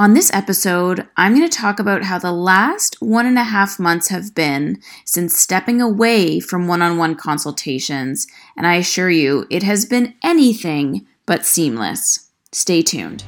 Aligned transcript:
On 0.00 0.14
this 0.14 0.30
episode, 0.32 1.08
I'm 1.16 1.34
going 1.34 1.48
to 1.48 1.58
talk 1.58 1.80
about 1.80 2.04
how 2.04 2.20
the 2.20 2.30
last 2.30 2.94
one 3.00 3.26
and 3.26 3.36
a 3.36 3.42
half 3.42 3.80
months 3.80 4.10
have 4.10 4.32
been 4.32 4.80
since 5.04 5.36
stepping 5.36 5.80
away 5.80 6.38
from 6.38 6.68
one 6.68 6.82
on 6.82 6.98
one 6.98 7.16
consultations, 7.16 8.28
and 8.56 8.64
I 8.64 8.76
assure 8.76 9.10
you, 9.10 9.44
it 9.50 9.64
has 9.64 9.86
been 9.86 10.14
anything 10.22 11.04
but 11.26 11.44
seamless. 11.44 12.30
Stay 12.52 12.80
tuned. 12.80 13.24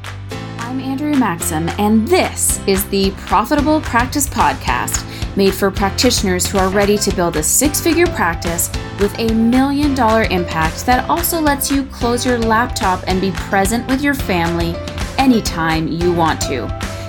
I'm 0.58 0.78
Andrea 0.78 1.16
Maxim, 1.16 1.68
and 1.70 2.06
this 2.06 2.64
is 2.68 2.88
the 2.90 3.10
Profitable 3.16 3.80
Practice 3.80 4.28
Podcast 4.28 5.04
made 5.36 5.54
for 5.54 5.72
practitioners 5.72 6.46
who 6.46 6.58
are 6.58 6.70
ready 6.70 6.96
to 6.98 7.16
build 7.16 7.36
a 7.36 7.42
six 7.42 7.80
figure 7.80 8.06
practice 8.06 8.70
with 9.00 9.12
a 9.18 9.34
million 9.34 9.96
dollar 9.96 10.22
impact 10.30 10.86
that 10.86 11.10
also 11.10 11.40
lets 11.40 11.68
you 11.68 11.84
close 11.86 12.24
your 12.24 12.38
laptop 12.38 13.02
and 13.08 13.20
be 13.20 13.32
present 13.32 13.88
with 13.88 14.00
your 14.02 14.14
family 14.14 14.76
anytime 15.20 15.86
you 15.86 16.10
want 16.10 16.40
to. 16.40 16.66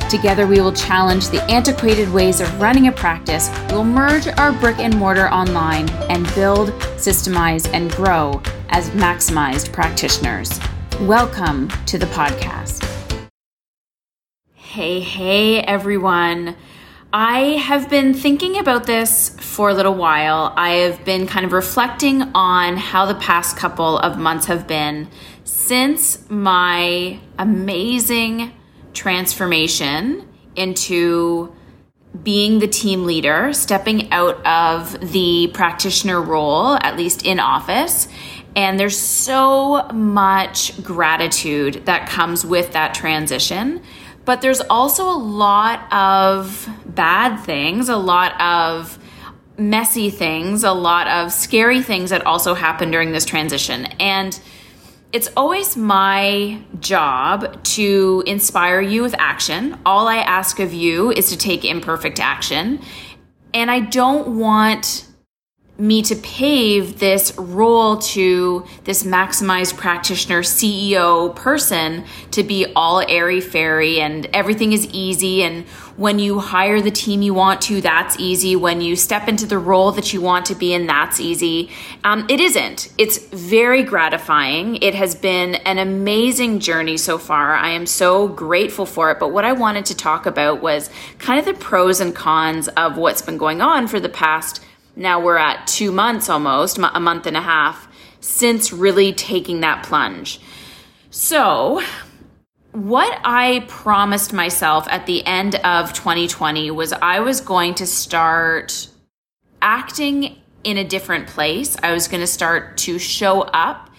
Together, 0.10 0.46
we 0.46 0.60
will 0.60 0.74
challenge 0.74 1.30
the 1.30 1.42
antiquated 1.44 2.12
ways 2.12 2.42
of 2.42 2.60
running 2.60 2.88
a 2.88 2.92
practice. 2.92 3.50
We'll 3.70 3.86
merge 3.86 4.28
our 4.28 4.52
brick 4.52 4.80
and 4.80 4.94
mortar 4.98 5.30
online 5.30 5.90
and 6.10 6.26
build, 6.36 6.72
systemize, 6.98 7.74
and 7.74 7.90
grow 7.92 8.42
as 8.68 8.90
maximized 8.90 9.72
practitioners. 9.72 10.60
Welcome 11.00 11.70
to 11.86 11.98
the 11.98 12.06
podcast. 12.08 12.86
Hey, 14.56 15.00
hey, 15.00 15.62
everyone. 15.62 16.58
I 17.14 17.40
have 17.64 17.90
been 17.90 18.14
thinking 18.14 18.58
about 18.58 18.86
this 18.86 19.30
for 19.40 19.70
a 19.70 19.74
little 19.74 19.96
while. 19.96 20.54
I 20.58 20.72
have 20.72 21.06
been 21.06 21.28
kind 21.28 21.46
of 21.46 21.54
reflecting 21.54 22.24
on 22.36 22.76
how 22.76 23.06
the 23.06 23.16
past 23.16 23.56
couple 23.56 24.00
of 24.00 24.18
months 24.18 24.48
have 24.48 24.68
been 24.68 25.08
since 25.52 26.18
my 26.30 27.20
amazing 27.38 28.54
transformation 28.94 30.26
into 30.56 31.54
being 32.24 32.60
the 32.60 32.68
team 32.68 33.06
leader, 33.06 33.52
stepping 33.52 34.10
out 34.14 34.46
of 34.46 35.12
the 35.12 35.50
practitioner 35.54 36.22
role, 36.22 36.76
at 36.76 36.96
least 36.96 37.26
in 37.26 37.38
office. 37.38 38.08
And 38.56 38.80
there's 38.80 38.98
so 38.98 39.84
much 39.90 40.82
gratitude 40.84 41.86
that 41.86 42.08
comes 42.08 42.46
with 42.46 42.72
that 42.72 42.94
transition. 42.94 43.84
But 44.24 44.40
there's 44.40 44.62
also 44.62 45.10
a 45.10 45.20
lot 45.20 45.92
of 45.92 46.70
bad 46.86 47.44
things, 47.44 47.90
a 47.90 47.98
lot 47.98 48.40
of 48.40 48.98
messy 49.58 50.12
things, 50.12 50.64
a 50.64 50.72
lot 50.72 51.10
of 51.10 51.34
scary 51.34 51.82
things 51.82 52.10
that 52.12 52.26
also 52.26 52.54
happen 52.54 52.90
during 52.90 53.12
this 53.12 53.26
transition. 53.26 53.86
And 54.00 54.40
it's 55.14 55.30
always 55.36 55.76
my 55.76 56.62
job 56.80 57.64
to 57.64 58.24
inspire 58.26 58.82
you 58.82 59.02
with 59.02 59.16
action. 59.18 59.78
All 59.86 60.08
I 60.08 60.18
ask 60.18 60.60
of 60.60 60.74
you 60.74 61.12
is 61.12 61.30
to 61.30 61.38
take 61.38 61.66
imperfect 61.66 62.20
action. 62.20 62.80
And 63.54 63.70
I 63.70 63.82
don't 63.82 64.40
want 64.40 65.06
me 65.82 66.04
to 66.04 66.16
pave 66.18 67.00
this 67.00 67.36
role 67.38 67.98
to 67.98 68.64
this 68.84 69.04
maximized 69.04 69.76
practitioner 69.78 70.44
CEO 70.44 71.36
person 71.36 72.06
to 72.30 72.44
be 72.44 72.72
all 72.76 73.02
airy 73.10 73.42
fairy 73.42 74.00
and 74.00 74.28
everything 74.32 74.74
is 74.74 74.88
easy. 74.92 75.42
And 75.42 75.66
when 75.98 76.20
you 76.20 76.40
hire 76.40 76.82
the 76.82 76.92
team 76.92 77.24
you 77.24 77.34
want 77.34 77.62
to, 77.62 77.82
that's 77.82 78.20
easy. 78.20 78.56
When 78.56 78.80
you 78.80 78.96
step 78.96 79.28
into 79.28 79.48
the 79.48 79.58
role 79.58 79.92
that 79.94 80.14
you 80.14 80.22
want 80.22 80.46
to 80.48 80.56
be 80.56 80.72
in, 80.72 80.86
that's 80.86 81.20
easy. 81.20 81.72
Um, 82.04 82.28
it 82.30 82.40
isn't. 82.40 82.94
It's 83.00 83.18
very 83.18 83.82
gratifying. 83.82 84.76
It 84.84 84.94
has 84.94 85.16
been 85.16 85.56
an 85.56 85.80
amazing 85.80 86.60
journey 86.60 86.98
so 86.98 87.18
far. 87.18 87.56
I 87.56 87.70
am 87.70 87.88
so 87.88 88.28
grateful 88.28 88.86
for 88.86 89.10
it. 89.10 89.20
But 89.20 89.30
what 89.30 89.46
I 89.46 89.54
wanted 89.54 89.86
to 89.86 89.96
talk 89.96 90.28
about 90.28 90.62
was 90.62 90.92
kind 91.18 91.40
of 91.40 91.46
the 91.46 91.60
pros 91.60 92.00
and 92.00 92.16
cons 92.16 92.68
of 92.70 92.98
what's 92.98 93.24
been 93.24 93.38
going 93.38 93.62
on 93.62 93.88
for 93.88 94.00
the 94.00 94.10
past 94.10 94.64
now 94.96 95.22
we're 95.22 95.38
at 95.38 95.68
two 95.68 95.92
months 95.92 96.30
almost, 96.30 96.78
a 96.78 97.00
month 97.00 97.26
and 97.26 97.38
a 97.38 97.42
half 97.42 97.88
since 98.20 98.72
really 98.72 99.14
taking 99.14 99.62
that 99.62 99.84
plunge. 99.84 100.40
So, 101.10 101.82
what 102.72 103.20
I 103.26 103.66
promised 103.68 104.32
myself 104.32 104.88
at 104.88 105.06
the 105.06 105.26
end 105.26 105.56
of 105.56 105.92
2020 105.92 106.72
was 106.72 106.94
I 106.94 107.20
was 107.20 107.42
going 107.42 107.74
to 107.76 107.88
start 107.88 108.88
acting 109.62 110.38
in 110.64 110.78
a 110.78 110.84
different 110.84 111.28
place. 111.28 111.76
I 111.84 111.92
was 111.92 112.08
going 112.08 112.22
to 112.22 112.28
start 112.28 112.78
to 112.78 112.98
show 112.98 113.42
up 113.42 113.90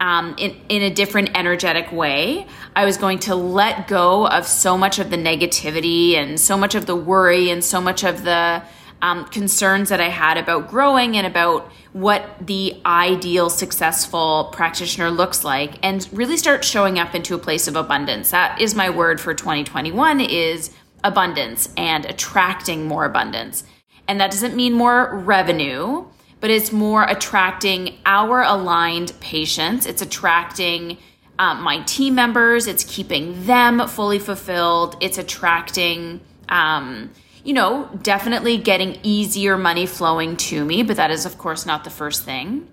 um, 0.00 0.34
in, 0.38 0.56
in 0.68 0.82
a 0.82 0.90
different 0.90 1.36
energetic 1.36 1.90
way. 1.90 2.46
I 2.76 2.84
was 2.84 2.98
going 2.98 3.20
to 3.20 3.34
let 3.34 3.88
go 3.88 4.26
of 4.26 4.46
so 4.46 4.76
much 4.76 4.98
of 4.98 5.10
the 5.10 5.16
negativity 5.16 6.14
and 6.14 6.38
so 6.38 6.56
much 6.56 6.74
of 6.74 6.86
the 6.86 6.96
worry 6.96 7.50
and 7.50 7.64
so 7.64 7.80
much 7.80 8.04
of 8.04 8.24
the 8.24 8.62
um, 9.02 9.26
concerns 9.26 9.88
that 9.88 10.00
I 10.00 10.08
had 10.08 10.36
about 10.36 10.68
growing 10.68 11.16
and 11.16 11.26
about 11.26 11.70
what 11.92 12.24
the 12.40 12.80
ideal 12.84 13.50
successful 13.50 14.50
practitioner 14.52 15.10
looks 15.10 15.44
like 15.44 15.78
and 15.82 16.08
really 16.12 16.36
start 16.36 16.64
showing 16.64 16.98
up 16.98 17.14
into 17.14 17.34
a 17.34 17.38
place 17.38 17.68
of 17.68 17.76
abundance. 17.76 18.30
That 18.30 18.60
is 18.60 18.74
my 18.74 18.90
word 18.90 19.20
for 19.20 19.34
2021 19.34 20.20
is 20.20 20.70
abundance 21.04 21.68
and 21.76 22.04
attracting 22.04 22.86
more 22.86 23.04
abundance. 23.04 23.64
And 24.06 24.20
that 24.20 24.30
doesn't 24.30 24.56
mean 24.56 24.72
more 24.72 25.16
revenue, 25.16 26.06
but 26.40 26.50
it's 26.50 26.72
more 26.72 27.04
attracting 27.04 27.98
our 28.06 28.42
aligned 28.42 29.12
patients. 29.20 29.86
It's 29.86 30.02
attracting 30.02 30.98
um, 31.38 31.62
my 31.62 31.82
team 31.82 32.14
members. 32.14 32.66
It's 32.66 32.84
keeping 32.84 33.46
them 33.46 33.86
fully 33.86 34.18
fulfilled. 34.18 34.96
It's 35.00 35.18
attracting, 35.18 36.20
um, 36.48 37.10
you 37.48 37.54
know, 37.54 37.88
definitely 38.02 38.58
getting 38.58 38.98
easier 39.02 39.56
money 39.56 39.86
flowing 39.86 40.36
to 40.36 40.62
me, 40.62 40.82
but 40.82 40.98
that 40.98 41.10
is, 41.10 41.24
of 41.24 41.38
course, 41.38 41.64
not 41.64 41.82
the 41.82 41.88
first 41.88 42.22
thing. 42.22 42.68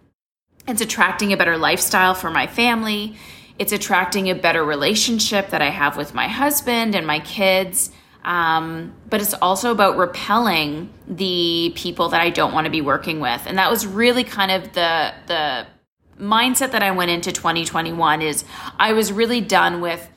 It's 0.68 0.82
attracting 0.82 1.32
a 1.32 1.38
better 1.38 1.58
lifestyle 1.58 2.14
for 2.14 2.30
my 2.30 2.46
family. 2.46 3.16
It's 3.58 3.72
attracting 3.72 4.30
a 4.30 4.36
better 4.36 4.66
relationship 4.66 5.52
that 5.52 5.62
I 5.62 5.70
have 5.70 5.96
with 5.96 6.14
my 6.14 6.28
husband 6.28 6.94
and 6.94 7.08
my 7.08 7.22
kids. 7.22 7.90
Um, 8.26 8.94
but 9.10 9.22
it's 9.22 9.34
also 9.36 9.72
about 9.72 9.96
repelling 9.96 10.90
the 11.08 11.72
people 11.78 12.10
that 12.10 12.20
I 12.20 12.30
don't 12.30 12.52
want 12.52 12.66
to 12.66 12.72
be 12.72 12.82
working 12.82 13.22
with. 13.22 13.44
And 13.46 13.58
that 13.58 13.72
was 13.72 13.88
really 13.88 14.26
kind 14.26 14.52
of 14.52 14.74
the, 14.74 15.14
the, 15.28 15.68
mindset 16.18 16.72
that 16.72 16.82
I 16.82 16.92
went 16.92 17.12
into 17.12 17.34
2021 17.34 18.22
is 18.22 18.46
I 18.80 18.94
was 18.94 19.12
really 19.12 19.42
done 19.42 19.82
with 19.82 20.10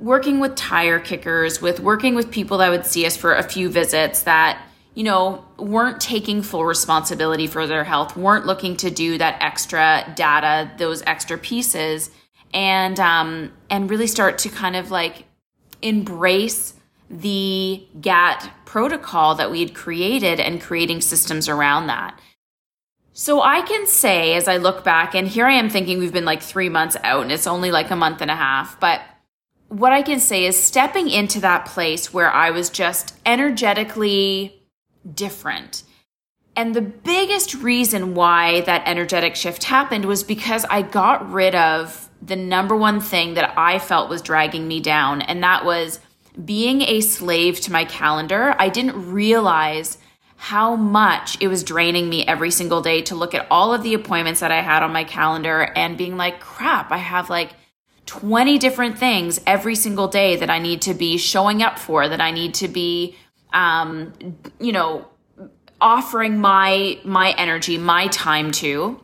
working 0.00 0.40
with 0.40 0.56
tire 0.56 0.98
kickers, 0.98 1.60
with 1.60 1.78
working 1.78 2.14
with 2.14 2.30
people 2.30 2.58
that 2.58 2.70
would 2.70 2.86
see 2.86 3.04
us 3.04 3.16
for 3.16 3.34
a 3.34 3.42
few 3.42 3.68
visits 3.68 4.22
that, 4.22 4.60
you 4.94 5.04
know, 5.04 5.44
weren't 5.58 6.00
taking 6.00 6.42
full 6.42 6.64
responsibility 6.64 7.46
for 7.46 7.66
their 7.66 7.84
health, 7.84 8.16
weren't 8.16 8.46
looking 8.46 8.76
to 8.78 8.90
do 8.90 9.18
that 9.18 9.40
extra 9.42 10.10
data, 10.16 10.70
those 10.78 11.02
extra 11.02 11.36
pieces, 11.36 12.10
and 12.52 12.98
um, 12.98 13.52
and 13.68 13.90
really 13.90 14.06
start 14.06 14.38
to 14.38 14.48
kind 14.48 14.74
of 14.74 14.90
like 14.90 15.24
embrace 15.82 16.74
the 17.10 17.84
GAT 18.00 18.50
protocol 18.64 19.34
that 19.34 19.50
we 19.50 19.60
had 19.60 19.74
created 19.74 20.40
and 20.40 20.60
creating 20.60 21.00
systems 21.00 21.48
around 21.48 21.88
that. 21.88 22.18
So 23.12 23.42
I 23.42 23.60
can 23.62 23.86
say 23.86 24.34
as 24.34 24.48
I 24.48 24.56
look 24.56 24.82
back, 24.82 25.14
and 25.14 25.28
here 25.28 25.46
I 25.46 25.52
am 25.52 25.68
thinking 25.68 25.98
we've 25.98 26.12
been 26.12 26.24
like 26.24 26.40
three 26.40 26.68
months 26.68 26.96
out 27.02 27.22
and 27.22 27.32
it's 27.32 27.46
only 27.46 27.70
like 27.70 27.90
a 27.90 27.96
month 27.96 28.22
and 28.22 28.30
a 28.30 28.36
half, 28.36 28.80
but 28.80 29.02
what 29.70 29.92
I 29.92 30.02
can 30.02 30.18
say 30.18 30.46
is 30.46 30.60
stepping 30.60 31.08
into 31.08 31.40
that 31.40 31.64
place 31.64 32.12
where 32.12 32.30
I 32.30 32.50
was 32.50 32.70
just 32.70 33.14
energetically 33.24 34.60
different. 35.14 35.84
And 36.56 36.74
the 36.74 36.82
biggest 36.82 37.54
reason 37.54 38.14
why 38.14 38.62
that 38.62 38.82
energetic 38.86 39.36
shift 39.36 39.62
happened 39.64 40.04
was 40.04 40.24
because 40.24 40.64
I 40.64 40.82
got 40.82 41.30
rid 41.30 41.54
of 41.54 42.10
the 42.20 42.34
number 42.34 42.76
one 42.76 43.00
thing 43.00 43.34
that 43.34 43.56
I 43.56 43.78
felt 43.78 44.10
was 44.10 44.22
dragging 44.22 44.66
me 44.66 44.80
down, 44.80 45.22
and 45.22 45.42
that 45.44 45.64
was 45.64 46.00
being 46.44 46.82
a 46.82 47.00
slave 47.00 47.60
to 47.60 47.72
my 47.72 47.84
calendar. 47.84 48.56
I 48.58 48.68
didn't 48.70 49.12
realize 49.12 49.98
how 50.36 50.74
much 50.74 51.40
it 51.40 51.46
was 51.46 51.62
draining 51.62 52.08
me 52.08 52.26
every 52.26 52.50
single 52.50 52.82
day 52.82 53.02
to 53.02 53.14
look 53.14 53.34
at 53.34 53.46
all 53.50 53.72
of 53.72 53.84
the 53.84 53.94
appointments 53.94 54.40
that 54.40 54.50
I 54.50 54.62
had 54.62 54.82
on 54.82 54.92
my 54.92 55.04
calendar 55.04 55.60
and 55.76 55.96
being 55.96 56.16
like, 56.16 56.40
crap, 56.40 56.90
I 56.90 56.96
have 56.96 57.30
like 57.30 57.52
20 58.10 58.58
different 58.58 58.98
things 58.98 59.40
every 59.46 59.76
single 59.76 60.08
day 60.08 60.34
that 60.34 60.50
I 60.50 60.58
need 60.58 60.82
to 60.82 60.94
be 60.94 61.16
showing 61.16 61.62
up 61.62 61.78
for, 61.78 62.08
that 62.08 62.20
I 62.20 62.32
need 62.32 62.54
to 62.54 62.66
be, 62.66 63.14
um, 63.52 64.12
you 64.58 64.72
know, 64.72 65.06
offering 65.80 66.40
my, 66.40 66.98
my 67.04 67.32
energy, 67.38 67.78
my 67.78 68.08
time 68.08 68.50
to. 68.50 69.00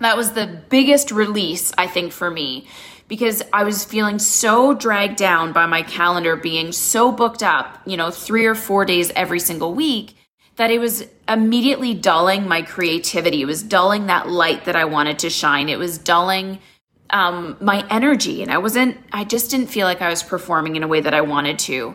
That 0.00 0.16
was 0.16 0.32
the 0.32 0.60
biggest 0.70 1.12
release, 1.12 1.72
I 1.78 1.86
think, 1.86 2.10
for 2.10 2.32
me 2.32 2.66
because 3.06 3.44
I 3.52 3.62
was 3.62 3.84
feeling 3.84 4.18
so 4.18 4.74
dragged 4.74 5.18
down 5.18 5.52
by 5.52 5.66
my 5.66 5.82
calendar 5.82 6.34
being 6.34 6.72
so 6.72 7.12
booked 7.12 7.44
up, 7.44 7.80
you 7.86 7.96
know, 7.96 8.10
three 8.10 8.46
or 8.46 8.56
four 8.56 8.84
days 8.84 9.12
every 9.14 9.38
single 9.38 9.72
week 9.72 10.16
that 10.56 10.72
it 10.72 10.80
was 10.80 11.06
immediately 11.28 11.94
dulling 11.94 12.48
my 12.48 12.62
creativity. 12.62 13.42
It 13.42 13.46
was 13.46 13.62
dulling 13.62 14.08
that 14.08 14.28
light 14.28 14.64
that 14.64 14.74
I 14.74 14.86
wanted 14.86 15.20
to 15.20 15.30
shine. 15.30 15.68
It 15.68 15.78
was 15.78 15.96
dulling 15.96 16.58
um, 17.12 17.56
my 17.60 17.86
energy 17.90 18.42
and 18.42 18.50
I 18.50 18.58
wasn't, 18.58 18.96
I 19.12 19.24
just 19.24 19.50
didn't 19.50 19.68
feel 19.68 19.86
like 19.86 20.02
I 20.02 20.08
was 20.08 20.22
performing 20.22 20.76
in 20.76 20.82
a 20.82 20.88
way 20.88 21.00
that 21.00 21.14
I 21.14 21.20
wanted 21.20 21.58
to. 21.60 21.94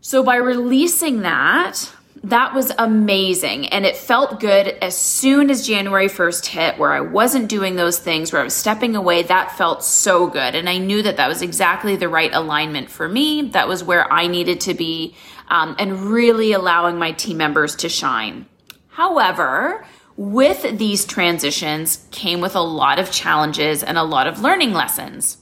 So 0.00 0.22
by 0.22 0.36
releasing 0.36 1.22
that, 1.22 1.90
that 2.24 2.54
was 2.54 2.72
amazing. 2.78 3.68
And 3.68 3.84
it 3.84 3.96
felt 3.96 4.40
good 4.40 4.68
as 4.82 4.96
soon 4.96 5.50
as 5.50 5.66
January 5.66 6.08
1st 6.08 6.46
hit, 6.46 6.78
where 6.78 6.92
I 6.92 7.00
wasn't 7.00 7.48
doing 7.48 7.76
those 7.76 7.98
things, 7.98 8.32
where 8.32 8.40
I 8.40 8.44
was 8.44 8.54
stepping 8.54 8.96
away. 8.96 9.22
That 9.22 9.56
felt 9.56 9.84
so 9.84 10.26
good. 10.26 10.54
And 10.54 10.68
I 10.68 10.78
knew 10.78 11.02
that 11.02 11.16
that 11.18 11.28
was 11.28 11.42
exactly 11.42 11.96
the 11.96 12.08
right 12.08 12.32
alignment 12.32 12.90
for 12.90 13.08
me. 13.08 13.42
That 13.50 13.68
was 13.68 13.84
where 13.84 14.10
I 14.12 14.26
needed 14.26 14.60
to 14.62 14.74
be, 14.74 15.14
um, 15.48 15.76
and 15.78 16.10
really 16.10 16.52
allowing 16.52 16.98
my 16.98 17.12
team 17.12 17.36
members 17.36 17.76
to 17.76 17.88
shine. 17.88 18.46
However, 18.88 19.84
with 20.16 20.78
these 20.78 21.04
transitions 21.04 22.06
came 22.10 22.40
with 22.40 22.54
a 22.54 22.60
lot 22.60 22.98
of 22.98 23.10
challenges 23.10 23.82
and 23.82 23.98
a 23.98 24.02
lot 24.02 24.26
of 24.26 24.40
learning 24.40 24.72
lessons. 24.72 25.38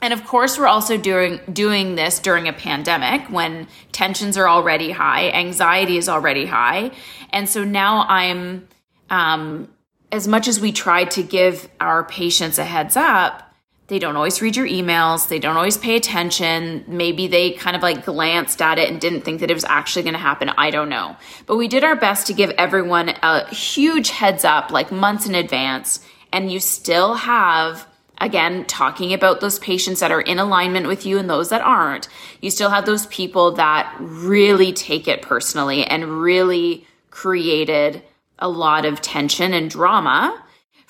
And 0.00 0.12
of 0.12 0.24
course, 0.24 0.58
we're 0.58 0.66
also 0.66 0.98
doing 0.98 1.38
doing 1.52 1.94
this 1.94 2.18
during 2.18 2.48
a 2.48 2.52
pandemic 2.52 3.30
when 3.30 3.68
tensions 3.92 4.36
are 4.36 4.48
already 4.48 4.90
high, 4.90 5.30
anxiety 5.30 5.96
is 5.96 6.08
already 6.08 6.46
high, 6.46 6.90
and 7.30 7.48
so 7.48 7.62
now 7.62 8.04
I'm, 8.08 8.66
um, 9.10 9.68
as 10.10 10.26
much 10.26 10.48
as 10.48 10.58
we 10.58 10.72
try 10.72 11.04
to 11.04 11.22
give 11.22 11.68
our 11.80 12.02
patients 12.02 12.58
a 12.58 12.64
heads 12.64 12.96
up, 12.96 13.51
they 13.92 13.98
don't 13.98 14.16
always 14.16 14.40
read 14.40 14.56
your 14.56 14.66
emails. 14.66 15.28
They 15.28 15.38
don't 15.38 15.58
always 15.58 15.76
pay 15.76 15.96
attention. 15.96 16.82
Maybe 16.88 17.26
they 17.26 17.50
kind 17.50 17.76
of 17.76 17.82
like 17.82 18.06
glanced 18.06 18.62
at 18.62 18.78
it 18.78 18.88
and 18.88 18.98
didn't 18.98 19.20
think 19.20 19.40
that 19.40 19.50
it 19.50 19.54
was 19.54 19.66
actually 19.66 20.02
going 20.02 20.14
to 20.14 20.18
happen. 20.18 20.48
I 20.48 20.70
don't 20.70 20.88
know. 20.88 21.14
But 21.44 21.56
we 21.56 21.68
did 21.68 21.84
our 21.84 21.94
best 21.94 22.26
to 22.28 22.32
give 22.32 22.48
everyone 22.56 23.10
a 23.22 23.46
huge 23.54 24.08
heads 24.08 24.46
up, 24.46 24.70
like 24.70 24.90
months 24.90 25.26
in 25.26 25.34
advance. 25.34 26.00
And 26.32 26.50
you 26.50 26.58
still 26.58 27.14
have 27.16 27.86
again, 28.18 28.64
talking 28.66 29.12
about 29.12 29.40
those 29.40 29.58
patients 29.58 29.98
that 29.98 30.12
are 30.12 30.20
in 30.20 30.38
alignment 30.38 30.86
with 30.86 31.04
you 31.04 31.18
and 31.18 31.28
those 31.28 31.48
that 31.48 31.60
aren't, 31.60 32.08
you 32.40 32.50
still 32.50 32.70
have 32.70 32.86
those 32.86 33.06
people 33.06 33.50
that 33.52 33.94
really 33.98 34.72
take 34.72 35.08
it 35.08 35.22
personally 35.22 35.84
and 35.84 36.22
really 36.22 36.86
created 37.10 38.00
a 38.38 38.48
lot 38.48 38.84
of 38.84 39.02
tension 39.02 39.52
and 39.52 39.68
drama 39.68 40.40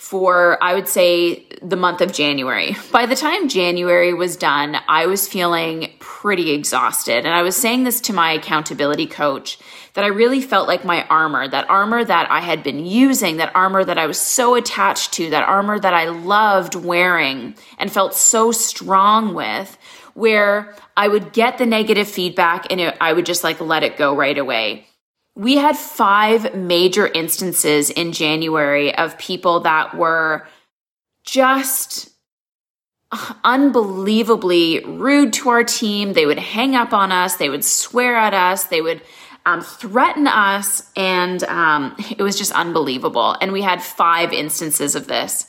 for, 0.02 0.58
I 0.60 0.74
would 0.74 0.88
say, 0.88 1.46
the 1.62 1.76
month 1.76 2.00
of 2.00 2.12
January. 2.12 2.76
By 2.90 3.06
the 3.06 3.14
time 3.14 3.48
January 3.48 4.12
was 4.12 4.36
done, 4.36 4.76
I 4.88 5.06
was 5.06 5.28
feeling 5.28 5.92
pretty 6.00 6.50
exhausted. 6.50 7.24
And 7.24 7.28
I 7.28 7.42
was 7.42 7.56
saying 7.56 7.84
this 7.84 8.00
to 8.02 8.12
my 8.12 8.32
accountability 8.32 9.06
coach 9.06 9.60
that 9.94 10.04
I 10.04 10.08
really 10.08 10.40
felt 10.40 10.66
like 10.66 10.84
my 10.84 11.04
armor, 11.04 11.46
that 11.46 11.70
armor 11.70 12.04
that 12.04 12.28
I 12.32 12.40
had 12.40 12.64
been 12.64 12.84
using, 12.84 13.36
that 13.36 13.54
armor 13.54 13.84
that 13.84 13.96
I 13.96 14.06
was 14.06 14.18
so 14.18 14.56
attached 14.56 15.12
to, 15.14 15.30
that 15.30 15.48
armor 15.48 15.78
that 15.78 15.94
I 15.94 16.06
loved 16.06 16.74
wearing 16.74 17.54
and 17.78 17.90
felt 17.90 18.12
so 18.12 18.50
strong 18.50 19.34
with, 19.34 19.78
where 20.14 20.74
I 20.96 21.06
would 21.06 21.32
get 21.32 21.58
the 21.58 21.66
negative 21.66 22.08
feedback 22.08 22.66
and 22.70 22.80
it, 22.80 22.96
I 23.00 23.12
would 23.12 23.24
just 23.24 23.44
like 23.44 23.60
let 23.60 23.84
it 23.84 23.96
go 23.96 24.16
right 24.16 24.36
away 24.36 24.88
we 25.34 25.56
had 25.56 25.76
five 25.76 26.54
major 26.54 27.06
instances 27.06 27.90
in 27.90 28.12
January 28.12 28.94
of 28.94 29.16
people 29.18 29.60
that 29.60 29.96
were 29.96 30.46
just 31.24 32.10
unbelievably 33.44 34.84
rude 34.84 35.32
to 35.34 35.48
our 35.50 35.64
team. 35.64 36.12
They 36.12 36.26
would 36.26 36.38
hang 36.38 36.74
up 36.74 36.92
on 36.92 37.12
us, 37.12 37.36
they 37.36 37.48
would 37.48 37.64
swear 37.64 38.16
at 38.16 38.34
us, 38.34 38.64
they 38.64 38.80
would 38.80 39.02
um, 39.44 39.60
threaten 39.60 40.28
us, 40.28 40.90
and 40.96 41.42
um, 41.44 41.96
it 41.98 42.22
was 42.22 42.38
just 42.38 42.52
unbelievable. 42.52 43.36
And 43.40 43.52
we 43.52 43.62
had 43.62 43.82
five 43.82 44.32
instances 44.32 44.94
of 44.94 45.06
this. 45.06 45.46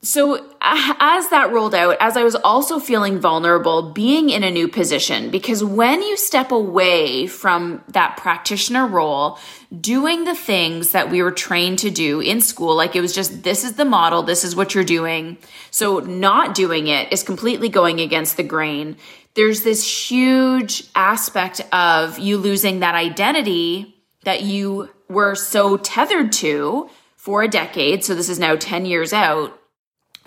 So, 0.00 0.46
as 0.60 1.28
that 1.30 1.50
rolled 1.52 1.74
out, 1.74 1.96
as 1.98 2.16
I 2.16 2.22
was 2.22 2.36
also 2.36 2.78
feeling 2.78 3.18
vulnerable 3.18 3.90
being 3.90 4.30
in 4.30 4.44
a 4.44 4.50
new 4.50 4.68
position, 4.68 5.30
because 5.30 5.64
when 5.64 6.02
you 6.02 6.16
step 6.16 6.52
away 6.52 7.26
from 7.26 7.82
that 7.88 8.16
practitioner 8.16 8.86
role, 8.86 9.40
doing 9.80 10.22
the 10.22 10.36
things 10.36 10.92
that 10.92 11.10
we 11.10 11.20
were 11.20 11.32
trained 11.32 11.80
to 11.80 11.90
do 11.90 12.20
in 12.20 12.40
school, 12.40 12.76
like 12.76 12.94
it 12.94 13.00
was 13.00 13.12
just 13.12 13.42
this 13.42 13.64
is 13.64 13.72
the 13.72 13.84
model, 13.84 14.22
this 14.22 14.44
is 14.44 14.54
what 14.54 14.72
you're 14.72 14.84
doing. 14.84 15.36
So, 15.72 15.98
not 15.98 16.54
doing 16.54 16.86
it 16.86 17.12
is 17.12 17.24
completely 17.24 17.68
going 17.68 17.98
against 17.98 18.36
the 18.36 18.44
grain. 18.44 18.98
There's 19.34 19.62
this 19.62 20.10
huge 20.10 20.84
aspect 20.94 21.60
of 21.72 22.20
you 22.20 22.38
losing 22.38 22.80
that 22.80 22.94
identity 22.94 23.96
that 24.22 24.42
you 24.42 24.90
were 25.08 25.34
so 25.34 25.76
tethered 25.76 26.30
to 26.34 26.88
for 27.16 27.42
a 27.42 27.48
decade. 27.48 28.04
So, 28.04 28.14
this 28.14 28.28
is 28.28 28.38
now 28.38 28.54
10 28.54 28.86
years 28.86 29.12
out 29.12 29.58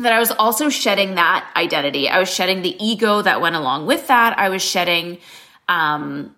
that 0.01 0.13
I 0.13 0.19
was 0.19 0.31
also 0.31 0.69
shedding 0.69 1.15
that 1.15 1.49
identity. 1.55 2.09
I 2.09 2.19
was 2.19 2.33
shedding 2.33 2.61
the 2.61 2.75
ego 2.83 3.21
that 3.21 3.41
went 3.41 3.55
along 3.55 3.85
with 3.85 4.07
that. 4.07 4.37
I 4.37 4.49
was 4.49 4.61
shedding 4.61 5.17
um, 5.67 6.35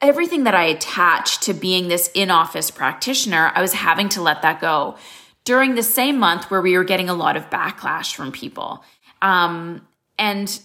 everything 0.00 0.44
that 0.44 0.54
I 0.54 0.64
attached 0.64 1.42
to 1.42 1.54
being 1.54 1.88
this 1.88 2.10
in 2.14 2.30
office 2.30 2.70
practitioner. 2.70 3.52
I 3.54 3.60
was 3.60 3.72
having 3.72 4.08
to 4.10 4.22
let 4.22 4.42
that 4.42 4.60
go 4.60 4.96
during 5.44 5.74
the 5.74 5.82
same 5.82 6.18
month 6.18 6.50
where 6.50 6.60
we 6.60 6.76
were 6.76 6.84
getting 6.84 7.08
a 7.08 7.14
lot 7.14 7.36
of 7.36 7.50
backlash 7.50 8.14
from 8.14 8.32
people. 8.32 8.84
Um, 9.22 9.86
and 10.18 10.60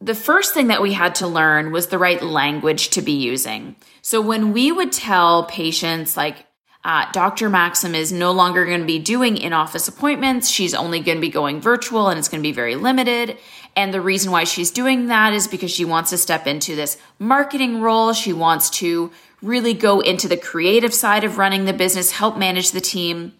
the 0.00 0.14
first 0.14 0.52
thing 0.52 0.66
that 0.66 0.82
we 0.82 0.92
had 0.92 1.14
to 1.16 1.26
learn 1.26 1.72
was 1.72 1.86
the 1.86 1.98
right 1.98 2.22
language 2.22 2.90
to 2.90 3.02
be 3.02 3.12
using. 3.12 3.76
So 4.02 4.20
when 4.20 4.52
we 4.52 4.72
would 4.72 4.92
tell 4.92 5.44
patients, 5.44 6.16
like, 6.16 6.46
uh, 6.84 7.06
Dr. 7.12 7.48
Maxim 7.48 7.94
is 7.94 8.12
no 8.12 8.32
longer 8.32 8.64
going 8.66 8.80
to 8.80 8.86
be 8.86 8.98
doing 8.98 9.36
in 9.36 9.52
office 9.52 9.86
appointments. 9.86 10.50
She's 10.50 10.74
only 10.74 10.98
going 10.98 11.16
to 11.16 11.20
be 11.20 11.28
going 11.28 11.60
virtual 11.60 12.08
and 12.08 12.18
it's 12.18 12.28
going 12.28 12.42
to 12.42 12.46
be 12.46 12.52
very 12.52 12.74
limited. 12.74 13.38
And 13.76 13.94
the 13.94 14.00
reason 14.00 14.32
why 14.32 14.44
she's 14.44 14.70
doing 14.70 15.06
that 15.06 15.32
is 15.32 15.46
because 15.46 15.70
she 15.70 15.84
wants 15.84 16.10
to 16.10 16.18
step 16.18 16.46
into 16.46 16.74
this 16.74 16.98
marketing 17.20 17.80
role. 17.80 18.12
She 18.12 18.32
wants 18.32 18.68
to 18.70 19.12
really 19.40 19.74
go 19.74 20.00
into 20.00 20.26
the 20.26 20.36
creative 20.36 20.92
side 20.92 21.22
of 21.22 21.38
running 21.38 21.66
the 21.66 21.72
business, 21.72 22.12
help 22.12 22.36
manage 22.36 22.72
the 22.72 22.80
team. 22.80 23.34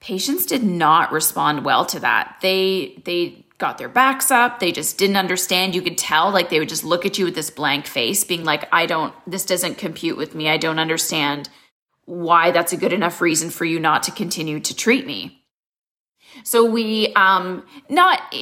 Patients 0.00 0.46
did 0.46 0.62
not 0.62 1.12
respond 1.12 1.64
well 1.64 1.84
to 1.86 2.00
that. 2.00 2.38
They, 2.40 3.02
they, 3.04 3.42
got 3.58 3.78
their 3.78 3.88
backs 3.88 4.30
up. 4.30 4.60
They 4.60 4.70
just 4.70 4.98
didn't 4.98 5.16
understand. 5.16 5.74
You 5.74 5.80
could 5.80 5.96
tell, 5.96 6.30
like, 6.30 6.50
they 6.50 6.58
would 6.58 6.68
just 6.68 6.84
look 6.84 7.06
at 7.06 7.16
you 7.16 7.24
with 7.24 7.34
this 7.34 7.48
blank 7.48 7.86
face, 7.86 8.22
being 8.22 8.44
like, 8.44 8.68
I 8.70 8.84
don't, 8.84 9.14
this 9.26 9.46
doesn't 9.46 9.78
compute 9.78 10.18
with 10.18 10.34
me. 10.34 10.50
I 10.50 10.58
don't 10.58 10.78
understand 10.78 11.48
why 12.06 12.50
that's 12.50 12.72
a 12.72 12.76
good 12.76 12.92
enough 12.92 13.20
reason 13.20 13.50
for 13.50 13.64
you 13.64 13.78
not 13.78 14.04
to 14.04 14.10
continue 14.10 14.60
to 14.60 14.74
treat 14.74 15.06
me. 15.06 15.42
So 16.44 16.64
we, 16.64 17.12
um, 17.14 17.64
not 17.88 18.34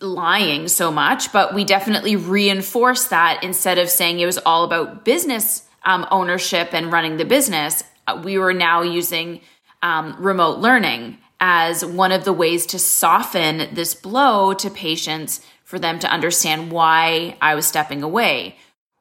lying 0.00 0.68
so 0.68 0.90
much, 0.90 1.32
but 1.32 1.54
we 1.54 1.64
definitely 1.64 2.16
reinforce 2.16 3.06
that 3.06 3.42
instead 3.42 3.78
of 3.78 3.88
saying 3.88 4.20
it 4.20 4.26
was 4.26 4.38
all 4.38 4.64
about 4.64 5.04
business 5.04 5.62
um, 5.84 6.06
ownership 6.10 6.74
and 6.74 6.92
running 6.92 7.16
the 7.16 7.24
business. 7.24 7.82
Uh, 8.06 8.20
we 8.22 8.38
were 8.38 8.52
now 8.52 8.82
using 8.82 9.40
um, 9.82 10.16
remote 10.18 10.58
learning 10.58 11.18
as 11.40 11.84
one 11.84 12.12
of 12.12 12.24
the 12.24 12.32
ways 12.32 12.66
to 12.66 12.78
soften 12.78 13.74
this 13.74 13.94
blow 13.94 14.52
to 14.54 14.70
patients 14.70 15.40
for 15.64 15.78
them 15.78 15.98
to 15.98 16.10
understand 16.10 16.70
why 16.70 17.36
I 17.40 17.54
was 17.54 17.66
stepping 17.66 18.02
away 18.02 18.56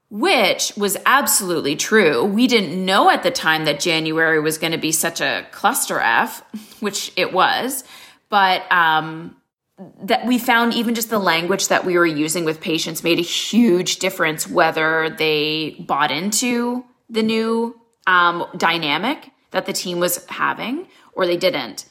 which 0.09 0.71
was 0.77 0.97
absolutely 1.05 1.75
true. 1.75 2.23
We 2.23 2.47
didn't 2.47 2.83
know 2.83 3.09
at 3.09 3.23
the 3.23 3.31
time 3.31 3.65
that 3.65 3.79
January 3.79 4.39
was 4.39 4.57
going 4.57 4.71
to 4.71 4.77
be 4.77 4.91
such 4.91 5.21
a 5.21 5.45
cluster 5.51 5.99
F, 5.99 6.43
which 6.79 7.11
it 7.15 7.33
was, 7.33 7.83
but 8.29 8.71
um, 8.71 9.35
that 10.03 10.25
we 10.25 10.37
found 10.37 10.73
even 10.73 10.95
just 10.95 11.09
the 11.09 11.19
language 11.19 11.67
that 11.67 11.85
we 11.85 11.97
were 11.97 12.05
using 12.05 12.45
with 12.45 12.61
patients 12.61 13.03
made 13.03 13.19
a 13.19 13.23
huge 13.23 13.97
difference 13.97 14.47
whether 14.47 15.09
they 15.09 15.75
bought 15.79 16.11
into 16.11 16.85
the 17.09 17.23
new 17.23 17.79
um, 18.07 18.45
dynamic 18.57 19.31
that 19.51 19.65
the 19.65 19.73
team 19.73 19.99
was 19.99 20.25
having 20.27 20.87
or 21.13 21.25
they 21.25 21.37
didn't. 21.37 21.85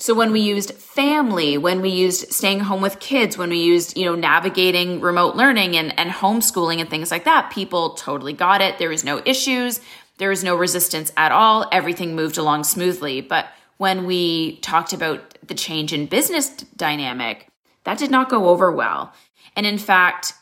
So 0.00 0.14
when 0.14 0.30
we 0.30 0.40
used 0.40 0.74
family, 0.74 1.58
when 1.58 1.80
we 1.80 1.88
used 1.88 2.32
staying 2.32 2.60
home 2.60 2.80
with 2.80 3.00
kids, 3.00 3.36
when 3.36 3.50
we 3.50 3.58
used, 3.58 3.98
you 3.98 4.04
know, 4.04 4.14
navigating 4.14 5.00
remote 5.00 5.34
learning 5.34 5.76
and, 5.76 5.98
and 5.98 6.10
homeschooling 6.10 6.80
and 6.80 6.88
things 6.88 7.10
like 7.10 7.24
that, 7.24 7.50
people 7.50 7.90
totally 7.94 8.32
got 8.32 8.60
it. 8.60 8.78
There 8.78 8.90
was 8.90 9.04
no 9.04 9.20
issues. 9.24 9.80
There 10.18 10.28
was 10.28 10.44
no 10.44 10.54
resistance 10.54 11.12
at 11.16 11.32
all. 11.32 11.68
Everything 11.72 12.14
moved 12.14 12.38
along 12.38 12.62
smoothly. 12.62 13.20
But 13.20 13.48
when 13.78 14.06
we 14.06 14.58
talked 14.58 14.92
about 14.92 15.36
the 15.44 15.54
change 15.54 15.92
in 15.92 16.06
business 16.06 16.48
dynamic, 16.48 17.48
that 17.82 17.98
did 17.98 18.10
not 18.10 18.28
go 18.28 18.48
over 18.50 18.70
well. 18.70 19.12
And 19.56 19.66
in 19.66 19.78
fact, 19.78 20.32